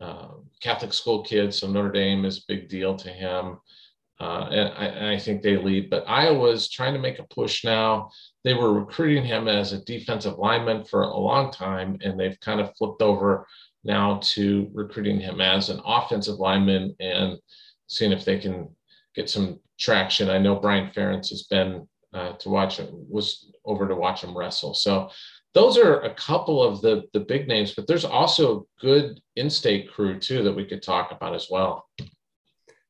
uh, 0.00 0.28
Catholic 0.60 0.92
school 0.92 1.22
kid, 1.22 1.52
so 1.52 1.66
Notre 1.66 1.92
Dame 1.92 2.24
is 2.24 2.38
a 2.38 2.42
big 2.48 2.68
deal 2.68 2.96
to 2.96 3.08
him. 3.08 3.58
Uh, 4.18 4.48
and, 4.50 4.68
I, 4.76 4.84
and, 4.84 5.06
I, 5.06 5.18
think 5.18 5.40
they 5.40 5.56
lead. 5.56 5.88
But 5.88 6.04
Iowa's 6.06 6.68
trying 6.68 6.92
to 6.92 7.00
make 7.00 7.18
a 7.18 7.24
push 7.24 7.64
now. 7.64 8.10
They 8.44 8.52
were 8.52 8.74
recruiting 8.74 9.24
him 9.24 9.48
as 9.48 9.72
a 9.72 9.82
defensive 9.84 10.36
lineman 10.36 10.84
for 10.84 11.04
a 11.04 11.16
long 11.16 11.50
time, 11.50 11.96
and 12.02 12.20
they've 12.20 12.38
kind 12.40 12.60
of 12.60 12.76
flipped 12.76 13.00
over 13.00 13.46
now 13.82 14.20
to 14.22 14.70
recruiting 14.74 15.20
him 15.20 15.40
as 15.40 15.70
an 15.70 15.80
offensive 15.86 16.36
lineman 16.38 16.94
and 17.00 17.38
seeing 17.86 18.12
if 18.12 18.26
they 18.26 18.38
can 18.38 18.68
get 19.14 19.30
some 19.30 19.58
traction. 19.78 20.28
I 20.28 20.38
know 20.38 20.56
Brian 20.56 20.90
Ferentz 20.94 21.30
has 21.30 21.44
been 21.44 21.88
uh, 22.12 22.32
to 22.32 22.48
watch 22.50 22.78
was 23.08 23.50
over 23.64 23.88
to 23.88 23.94
watch 23.94 24.22
him 24.22 24.36
wrestle. 24.36 24.74
So 24.74 25.10
those 25.52 25.76
are 25.76 26.00
a 26.00 26.14
couple 26.14 26.62
of 26.62 26.80
the 26.80 27.04
the 27.12 27.20
big 27.20 27.48
names, 27.48 27.74
but 27.74 27.86
there's 27.86 28.04
also 28.04 28.60
a 28.60 28.80
good 28.80 29.20
in-state 29.36 29.90
crew 29.90 30.18
too 30.18 30.42
that 30.44 30.54
we 30.54 30.64
could 30.64 30.82
talk 30.82 31.12
about 31.12 31.34
as 31.34 31.48
well. 31.50 31.86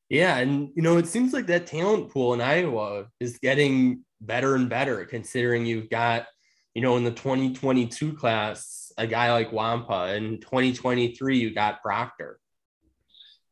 Yeah, 0.09 0.37
and 0.37 0.69
you 0.75 0.81
know, 0.81 0.97
it 0.97 1.07
seems 1.07 1.33
like 1.33 1.47
that 1.47 1.67
talent 1.67 2.11
pool 2.11 2.33
in 2.33 2.41
Iowa 2.41 3.05
is 3.19 3.39
getting 3.39 4.03
better 4.19 4.55
and 4.55 4.69
better, 4.69 5.05
considering 5.05 5.65
you've 5.65 5.89
got, 5.89 6.25
you 6.73 6.81
know, 6.81 6.97
in 6.97 7.03
the 7.03 7.11
2022 7.11 8.13
class, 8.13 8.91
a 8.97 9.07
guy 9.07 9.31
like 9.31 9.51
Nwankpa. 9.51 10.17
In 10.17 10.39
2023, 10.39 11.39
you 11.39 11.53
got 11.53 11.81
Proctor. 11.81 12.39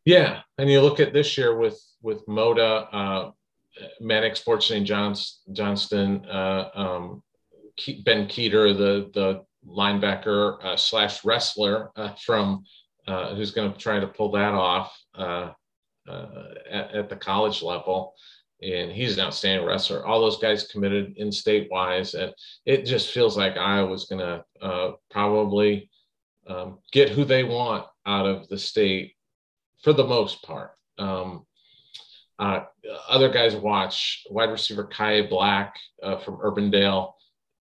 Yeah, 0.06 0.41
and 0.58 0.69
you 0.69 0.82
look 0.82 1.00
at 1.00 1.13
this 1.13 1.38
year 1.38 1.58
with 1.58 1.82
with 2.02 2.26
Moda, 2.28 2.88
uh, 2.91 3.32
Manic 4.00 4.36
Sports 4.36 4.67
St. 4.67 4.86
Johnston, 4.86 6.26
uh, 6.26 6.69
um, 6.74 7.24
Ben 8.04 8.28
Kueter, 8.28 8.78
the 8.78 9.10
the 9.13 9.44
linebacker 9.68 10.63
uh, 10.63 10.78
slash 10.78 11.24
wrestler 11.26 11.92
uh, 11.96 12.14
from 12.16 12.64
uh, 13.08 13.36
who's 13.36 13.51
going 13.51 13.72
to 13.72 13.78
try 13.78 13.99
to 13.99 14.08
pull 14.08 14.32
that 14.32 14.53
off 14.53 14.97
uh, 15.16 15.51
uh, 16.08 16.53
at, 16.70 16.95
at, 16.95 17.10
the 17.10 17.16
college 17.16 17.62
level. 17.62 18.14
And 18.62 18.91
he's 18.91 19.18
an 19.18 19.26
outstanding 19.26 19.66
wrestler. 19.66 20.06
All 20.06 20.22
those 20.22 20.38
guys 20.38 20.68
committed 20.68 21.14
in 21.18 21.32
state 21.32 21.70
wise, 21.72 22.14
and 22.14 22.34
it 22.66 22.86
just 22.86 23.12
feels 23.12 23.38
like 23.38 23.58
Iowa's 23.58 24.06
going 24.06 24.20
to 24.20 24.95
probably 25.10 25.89
um, 26.47 26.80
get 26.91 27.10
who 27.10 27.24
they 27.24 27.43
want 27.43 27.86
out 28.06 28.26
of 28.26 28.49
the 28.49 28.58
state 28.58 29.14
for 29.82 29.93
the 29.93 30.06
most 30.06 30.43
part. 30.43 30.72
Um, 30.97 31.45
uh, 32.38 32.62
other 33.10 33.30
guys 33.30 33.56
watch 33.56 34.26
wide 34.30 34.49
receiver 34.49 34.86
Kai 34.86 35.28
Black 35.28 35.76
uh, 36.01 36.18
from 36.18 36.38
Urbandale. 36.38 37.14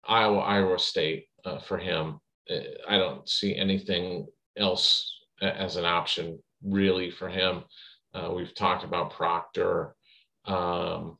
Iowa, 0.08 0.39
Iowa 0.39 0.80
State 0.80 1.28
uh, 1.45 1.60
for 1.60 1.78
him. 1.78 2.20
Uh, 2.49 2.60
I 2.88 2.97
don't 2.97 3.28
see 3.28 3.56
anything 3.56 4.28
else 4.58 5.20
as 5.41 5.76
an 5.76 5.86
option 5.86 6.39
really 6.64 7.12
for 7.12 7.30
him. 7.30 7.64
Uh, 8.14 8.32
we've 8.36 8.54
talked 8.56 8.84
about 8.84 9.12
Proctor. 9.12 9.95
Um, 10.45 11.18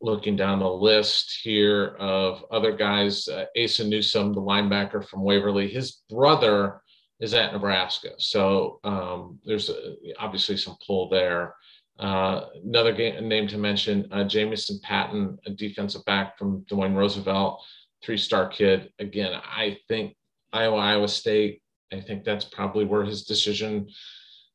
looking 0.00 0.34
down 0.36 0.58
the 0.58 0.68
list 0.68 1.38
here 1.42 1.96
of 1.98 2.44
other 2.50 2.72
guys, 2.72 3.28
uh, 3.28 3.44
Asa 3.56 3.86
Newsom, 3.86 4.32
the 4.32 4.40
linebacker 4.40 5.06
from 5.06 5.22
Waverly, 5.22 5.68
his 5.68 6.02
brother 6.10 6.82
is 7.20 7.34
at 7.34 7.52
Nebraska. 7.52 8.10
So 8.18 8.80
um, 8.82 9.38
there's 9.44 9.70
a, 9.70 9.94
obviously 10.18 10.56
some 10.56 10.76
pull 10.84 11.08
there. 11.08 11.54
Uh, 12.02 12.46
another 12.64 12.92
game, 12.92 13.28
name 13.28 13.46
to 13.46 13.56
mention, 13.56 14.08
uh, 14.10 14.24
Jamison 14.24 14.80
Patton, 14.82 15.38
a 15.46 15.50
defensive 15.50 16.04
back 16.04 16.36
from 16.36 16.64
Des 16.64 16.74
Moines 16.74 16.96
Roosevelt, 16.96 17.62
three-star 18.02 18.48
kid. 18.48 18.92
Again, 18.98 19.32
I 19.34 19.78
think 19.86 20.16
Iowa, 20.52 20.78
Iowa 20.78 21.06
State. 21.06 21.62
I 21.92 22.00
think 22.00 22.24
that's 22.24 22.44
probably 22.44 22.84
where 22.86 23.04
his 23.04 23.22
decision 23.22 23.88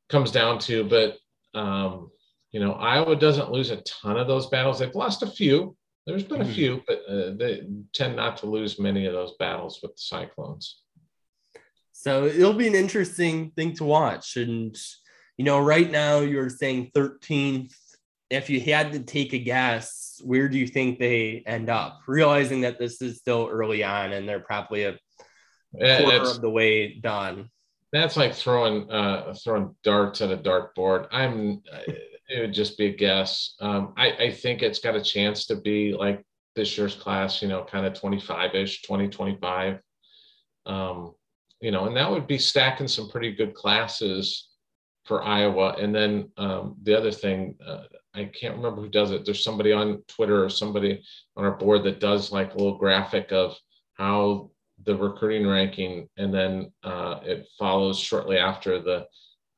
comes 0.09 0.29
down 0.29 0.59
to. 0.59 0.83
But 0.83 1.17
um, 1.57 2.11
you 2.51 2.59
know, 2.59 2.73
Iowa 2.73 3.15
doesn't 3.15 3.51
lose 3.51 3.71
a 3.71 3.77
ton 3.77 4.17
of 4.17 4.27
those 4.27 4.47
battles. 4.47 4.79
They've 4.79 4.93
lost 4.93 5.23
a 5.23 5.27
few. 5.27 5.77
There's 6.05 6.23
been 6.23 6.41
mm-hmm. 6.41 6.51
a 6.51 6.53
few, 6.53 6.83
but 6.85 7.01
uh, 7.07 7.31
they 7.37 7.61
tend 7.93 8.17
not 8.17 8.35
to 8.37 8.47
lose 8.47 8.77
many 8.77 9.05
of 9.05 9.13
those 9.13 9.35
battles 9.39 9.79
with 9.81 9.91
the 9.91 10.01
Cyclones. 10.01 10.81
So 11.93 12.25
it'll 12.25 12.53
be 12.53 12.67
an 12.67 12.75
interesting 12.75 13.51
thing 13.51 13.73
to 13.75 13.85
watch. 13.85 14.35
And, 14.35 14.77
you 15.37 15.45
know, 15.45 15.59
right 15.59 15.89
now 15.89 16.19
you're 16.19 16.49
saying 16.49 16.91
13th. 16.95 17.73
If 18.29 18.49
you 18.49 18.59
had 18.59 18.91
to 18.91 18.99
take 18.99 19.33
a 19.33 19.37
guess, 19.37 20.19
where 20.23 20.49
do 20.49 20.57
you 20.57 20.67
think 20.67 20.99
they 20.99 21.43
end 21.45 21.69
up? 21.69 22.01
Realizing 22.07 22.61
that 22.61 22.77
this 22.77 23.01
is 23.01 23.17
still 23.17 23.47
early 23.49 23.83
on 23.83 24.11
and 24.11 24.27
they're 24.27 24.41
probably 24.41 24.83
a 24.83 24.97
quarter 25.73 26.29
of 26.29 26.41
the 26.41 26.49
way 26.49 26.95
done. 26.95 27.49
That's 27.93 28.17
like 28.17 28.33
throwing 28.33 28.91
uh, 28.91 29.33
throwing 29.41 29.73
darts 29.83 30.19
at 30.19 30.31
a 30.31 30.37
dartboard. 30.37 31.07
I'm 31.09 31.61
it 32.29 32.41
would 32.41 32.53
just 32.53 32.77
be 32.77 32.87
a 32.87 32.93
guess. 32.93 33.55
Um, 33.61 33.93
I, 33.95 34.11
I 34.11 34.31
think 34.31 34.61
it's 34.61 34.79
got 34.79 34.95
a 34.95 35.01
chance 35.01 35.45
to 35.45 35.55
be 35.55 35.93
like 35.93 36.25
this 36.55 36.77
year's 36.77 36.95
class, 36.95 37.41
you 37.41 37.47
know, 37.47 37.63
kind 37.63 37.85
of 37.85 37.93
25 37.93 38.55
ish, 38.55 38.81
20, 38.81 39.07
25. 39.07 39.79
Um, 40.65 41.13
you 41.61 41.71
know, 41.71 41.85
and 41.85 41.95
that 41.95 42.11
would 42.11 42.27
be 42.27 42.37
stacking 42.37 42.89
some 42.89 43.09
pretty 43.09 43.31
good 43.31 43.53
classes 43.53 44.49
for 45.07 45.23
Iowa. 45.23 45.75
And 45.79 45.95
then 45.95 46.29
um, 46.37 46.75
the 46.83 46.97
other 46.97 47.11
thing, 47.11 47.55
uh, 47.65 47.83
I 48.13 48.25
can't 48.25 48.55
remember 48.55 48.81
who 48.81 48.89
does 48.89 49.11
it. 49.11 49.25
There's 49.25 49.43
somebody 49.43 49.71
on 49.71 50.03
Twitter 50.07 50.43
or 50.43 50.49
somebody 50.49 51.01
on 51.35 51.45
our 51.45 51.55
board 51.55 51.83
that 51.83 51.99
does 51.99 52.31
like 52.31 52.53
a 52.53 52.57
little 52.57 52.77
graphic 52.77 53.31
of 53.31 53.55
how 53.93 54.51
the 54.83 54.95
recruiting 54.95 55.47
ranking, 55.47 56.07
and 56.17 56.33
then 56.33 56.71
uh, 56.83 57.19
it 57.23 57.47
follows 57.57 57.99
shortly 57.99 58.37
after 58.37 58.79
the 58.81 59.07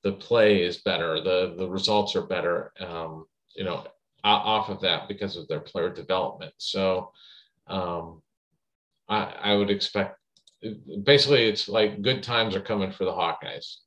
the 0.03 0.13
play 0.13 0.63
is 0.63 0.77
better, 0.77 1.21
the 1.21 1.55
the 1.57 1.67
results 1.67 2.15
are 2.15 2.25
better, 2.25 2.71
um, 2.79 3.25
you 3.55 3.65
know, 3.65 3.85
off 4.23 4.69
of 4.69 4.81
that 4.81 5.07
because 5.07 5.35
of 5.35 5.47
their 5.47 5.59
player 5.59 5.89
development. 5.89 6.53
So 6.57 7.11
um, 7.67 8.21
I, 9.09 9.33
I 9.41 9.55
would 9.55 9.69
expect 9.69 10.17
basically 11.03 11.45
it's 11.45 11.67
like 11.67 12.01
good 12.01 12.23
times 12.23 12.55
are 12.55 12.61
coming 12.61 12.91
for 12.91 13.05
the 13.05 13.11
Hawkeyes. 13.11 13.77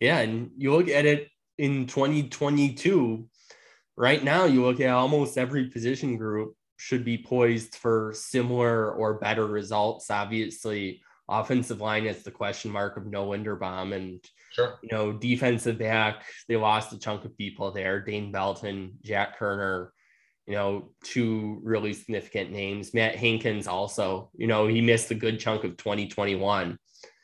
Yeah, 0.00 0.18
and 0.18 0.50
you 0.56 0.72
look 0.72 0.88
at 0.88 1.06
it 1.06 1.28
in 1.58 1.86
2022. 1.86 3.28
Right 3.96 4.24
now, 4.24 4.44
you 4.46 4.64
look 4.64 4.80
at 4.80 4.90
almost 4.90 5.36
every 5.36 5.68
position 5.68 6.16
group 6.16 6.54
should 6.78 7.04
be 7.04 7.18
poised 7.18 7.74
for 7.76 8.12
similar 8.14 8.90
or 8.92 9.14
better 9.18 9.46
results. 9.46 10.10
Obviously, 10.10 11.02
offensive 11.28 11.80
line 11.80 12.06
is 12.06 12.22
the 12.22 12.30
question 12.30 12.70
mark 12.70 12.96
of 12.96 13.06
no 13.06 13.26
Linderbaum, 13.26 13.94
and 13.94 14.24
Sure. 14.52 14.80
You 14.82 14.88
know, 14.90 15.12
defensive 15.12 15.78
back, 15.78 16.24
they 16.48 16.56
lost 16.56 16.92
a 16.92 16.98
chunk 16.98 17.24
of 17.24 17.38
people 17.38 17.70
there. 17.70 18.00
Dane 18.00 18.32
Belton, 18.32 18.94
Jack 19.00 19.38
Koerner 19.38 19.90
you 20.50 20.56
know, 20.56 20.90
two 21.04 21.60
really 21.62 21.92
significant 21.92 22.50
names. 22.50 22.92
Matt 22.92 23.14
Hankins 23.14 23.68
also, 23.68 24.30
you 24.36 24.48
know, 24.48 24.66
he 24.66 24.80
missed 24.80 25.12
a 25.12 25.14
good 25.14 25.38
chunk 25.38 25.62
of 25.62 25.76
2021. 25.76 26.76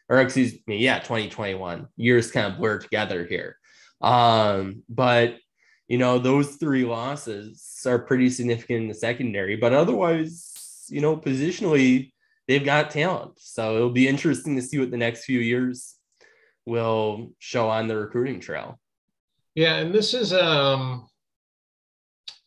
Or 0.09 0.21
excuse 0.21 0.55
me, 0.67 0.79
yeah, 0.79 0.99
2021. 1.01 1.89
Years 1.97 2.31
kind 2.31 2.53
of 2.53 2.59
blur 2.59 2.79
together 2.79 3.25
here. 3.25 3.59
Um, 4.01 4.83
but 4.89 5.37
you 5.89 5.99
know, 5.99 6.19
those 6.19 6.57
three 6.57 6.85
losses 6.85 7.83
are 7.87 7.99
pretty 7.99 8.29
significant 8.29 8.83
in 8.83 8.89
the 8.89 8.95
secondary, 8.95 9.57
but 9.57 9.73
otherwise, 9.73 10.85
you 10.89 11.01
know, 11.01 11.17
positionally, 11.17 12.13
they've 12.49 12.65
got 12.65 12.91
talent. 12.91 13.33
So 13.37 13.77
it'll 13.77 13.91
be 13.91 14.09
interesting 14.09 14.57
to 14.57 14.63
see 14.63 14.79
what 14.79 14.91
the 14.91 14.97
next 14.97 15.25
few 15.25 15.39
years 15.39 15.97
will 16.65 17.33
show 17.39 17.69
on 17.69 17.87
the 17.87 17.97
recruiting 17.97 18.41
trail. 18.41 18.81
Yeah, 19.55 19.77
and 19.77 19.95
this 19.95 20.13
is 20.13 20.33
um, 20.33 21.09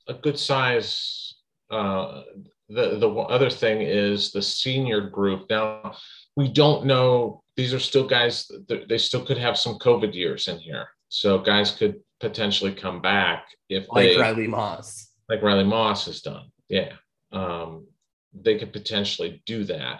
a 0.07 0.13
good 0.13 0.37
size. 0.37 1.33
Uh, 1.71 2.23
the 2.67 2.97
the 2.99 3.09
other 3.09 3.49
thing 3.49 3.81
is 3.81 4.31
the 4.31 4.41
senior 4.41 5.01
group. 5.01 5.49
Now 5.49 5.95
we 6.39 6.47
don't 6.47 6.85
know; 6.85 7.43
these 7.57 7.73
are 7.73 7.79
still 7.81 8.07
guys. 8.07 8.49
They 8.87 8.97
still 8.97 9.25
could 9.25 9.37
have 9.37 9.57
some 9.57 9.77
COVID 9.77 10.13
years 10.13 10.47
in 10.47 10.57
here, 10.57 10.87
so 11.09 11.37
guys 11.37 11.71
could 11.71 11.99
potentially 12.21 12.73
come 12.73 13.01
back 13.01 13.47
if 13.67 13.85
like 13.89 14.11
they, 14.11 14.17
Riley 14.17 14.47
Moss, 14.47 15.11
like 15.27 15.41
Riley 15.41 15.65
Moss 15.65 16.05
has 16.05 16.21
done. 16.21 16.49
Yeah, 16.69 16.93
um, 17.33 17.87
they 18.33 18.57
could 18.57 18.71
potentially 18.71 19.43
do 19.45 19.65
that. 19.65 19.99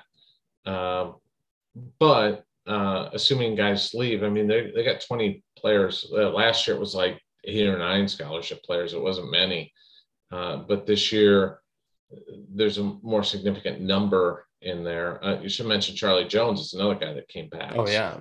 Um, 0.66 1.16
but 2.00 2.46
uh, 2.66 3.10
assuming 3.12 3.56
guys 3.56 3.94
leave, 3.94 4.24
I 4.24 4.30
mean, 4.30 4.48
they, 4.48 4.72
they 4.74 4.86
got 4.86 5.02
20 5.02 5.44
players. 5.58 6.10
Uh, 6.10 6.30
last 6.30 6.68
year 6.68 6.78
it 6.78 6.80
was 6.80 6.96
like 6.96 7.22
eight 7.44 7.68
or 7.68 7.78
nine 7.78 8.08
scholarship 8.08 8.64
players. 8.64 8.94
It 8.94 9.02
wasn't 9.02 9.30
many. 9.32 9.74
Uh, 10.32 10.58
but 10.58 10.86
this 10.86 11.12
year, 11.12 11.60
there's 12.54 12.78
a 12.78 12.84
more 13.02 13.24
significant 13.24 13.82
number 13.82 14.46
in 14.62 14.84
there. 14.84 15.24
Uh, 15.24 15.40
you 15.42 15.50
should 15.50 15.68
mention 15.68 15.96
Charlie 15.96 16.28
Jones. 16.28 16.60
It's 16.60 16.74
another 16.74 16.96
guy 16.96 17.14
that 17.14 17.28
came 17.28 17.50
back. 17.50 17.74
Oh, 17.76 17.88
yeah. 17.88 18.18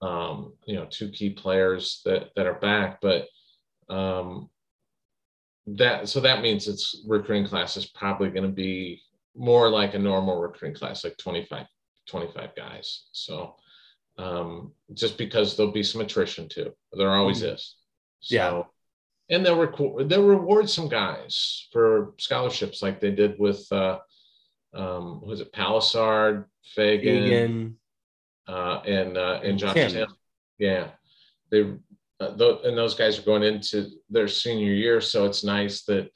Um, 0.00 0.54
you 0.66 0.74
know, 0.74 0.86
two 0.90 1.10
key 1.10 1.30
players 1.30 2.00
that, 2.04 2.30
that 2.36 2.46
are 2.46 2.58
back. 2.58 3.00
But 3.00 3.26
um, 3.88 4.50
that 5.66 6.08
so 6.08 6.20
that 6.20 6.42
means 6.42 6.66
its 6.66 7.04
recruiting 7.06 7.46
class 7.46 7.76
is 7.76 7.86
probably 7.86 8.30
going 8.30 8.42
to 8.42 8.48
be 8.48 9.00
more 9.34 9.68
like 9.68 9.94
a 9.94 9.98
normal 9.98 10.40
recruiting 10.40 10.76
class, 10.76 11.04
like 11.04 11.16
25, 11.18 11.66
25 12.08 12.50
guys. 12.56 13.04
So 13.12 13.54
um, 14.18 14.72
just 14.92 15.16
because 15.16 15.56
there'll 15.56 15.72
be 15.72 15.82
some 15.82 16.00
attrition 16.00 16.48
too. 16.48 16.72
There 16.92 17.10
always 17.10 17.42
mm-hmm. 17.42 17.54
is. 17.54 17.76
So, 18.20 18.34
yeah. 18.34 18.62
And 19.34 19.46
they'll, 19.46 19.58
record, 19.58 20.08
they'll 20.08 20.26
reward 20.26 20.68
some 20.68 20.88
guys 20.88 21.68
for 21.72 22.12
scholarships 22.18 22.82
like 22.82 23.00
they 23.00 23.12
did 23.12 23.38
with, 23.38 23.70
uh, 23.72 23.98
um, 24.74 25.20
was 25.20 25.40
it 25.40 25.52
Palisard, 25.52 26.44
Fagan, 26.74 27.22
Fagan. 27.22 27.76
Uh, 28.48 28.80
and, 28.86 29.16
uh, 29.16 29.40
and 29.42 29.58
John 29.58 29.74
Taylor. 29.74 30.06
Yeah. 30.58 30.88
They, 31.50 31.72
uh, 32.20 32.36
th- 32.36 32.60
and 32.64 32.76
those 32.76 32.94
guys 32.94 33.18
are 33.18 33.22
going 33.22 33.42
into 33.42 33.88
their 34.10 34.28
senior 34.28 34.72
year. 34.72 35.00
So 35.00 35.26
it's 35.26 35.44
nice 35.44 35.84
that 35.84 36.10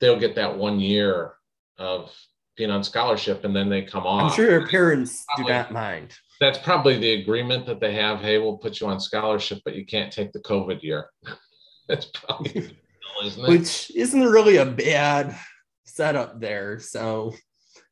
they'll 0.00 0.18
get 0.18 0.34
that 0.36 0.56
one 0.56 0.80
year 0.80 1.34
of 1.78 2.12
being 2.56 2.70
on 2.70 2.84
scholarship 2.84 3.44
and 3.44 3.54
then 3.54 3.68
they 3.68 3.82
come 3.82 4.06
off. 4.06 4.30
I'm 4.30 4.36
sure 4.36 4.50
your 4.50 4.66
parents 4.66 5.24
Probably. 5.34 5.52
do 5.52 5.58
not 5.58 5.72
mind 5.72 6.14
that's 6.40 6.58
probably 6.58 6.98
the 6.98 7.14
agreement 7.14 7.66
that 7.66 7.80
they 7.80 7.94
have. 7.94 8.20
Hey, 8.20 8.38
we'll 8.38 8.58
put 8.58 8.80
you 8.80 8.86
on 8.86 9.00
scholarship, 9.00 9.60
but 9.64 9.74
you 9.74 9.86
can't 9.86 10.12
take 10.12 10.32
the 10.32 10.40
COVID 10.40 10.82
year. 10.82 11.10
that's 11.88 12.06
probably 12.06 12.76
isn't 13.24 13.44
it? 13.44 13.48
Which 13.48 13.90
isn't 13.94 14.22
really 14.22 14.58
a 14.58 14.66
bad 14.66 15.36
setup 15.84 16.40
there. 16.40 16.78
So 16.78 17.34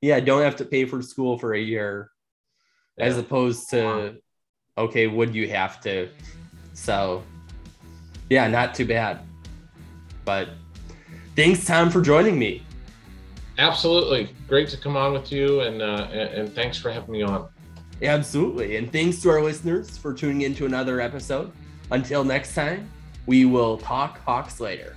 yeah, 0.05 0.21
don't 0.21 0.43
have 0.43 0.57
to 0.57 0.67
pay 0.67 0.85
for 0.85 1.01
school 1.01 1.39
for 1.39 1.55
a 1.55 1.61
year 1.61 2.11
yeah. 2.99 3.07
as 3.07 3.17
opposed 3.17 3.71
to 3.71 4.17
okay, 4.77 5.07
would 5.07 5.35
you 5.35 5.49
have 5.49 5.81
to? 5.81 6.11
So 6.75 7.23
yeah, 8.29 8.47
not 8.49 8.75
too 8.75 8.85
bad. 8.85 9.21
But 10.27 10.51
thanks, 11.37 11.65
Tom, 11.65 11.91
for 11.91 12.03
joining 12.03 12.39
me. 12.39 12.63
Absolutely. 13.57 14.31
Great 14.47 14.69
to 14.71 14.77
come 14.77 14.97
on 14.97 15.15
with 15.15 15.33
you 15.33 15.61
and 15.61 15.81
uh, 15.81 16.09
and 16.13 16.53
thanks 16.55 16.77
for 16.77 16.91
having 16.91 17.13
me 17.13 17.23
on. 17.23 17.49
Absolutely. 18.03 18.77
And 18.77 18.93
thanks 18.93 19.23
to 19.23 19.31
our 19.31 19.41
listeners 19.41 19.97
for 19.97 20.13
tuning 20.13 20.43
in 20.43 20.55
to 20.57 20.67
another 20.67 21.01
episode. 21.01 21.51
Until 21.91 22.25
next 22.25 22.55
time, 22.55 22.91
we 23.25 23.47
will 23.47 23.79
talk 23.79 24.19
Hawks 24.25 24.61
later. 24.61 24.97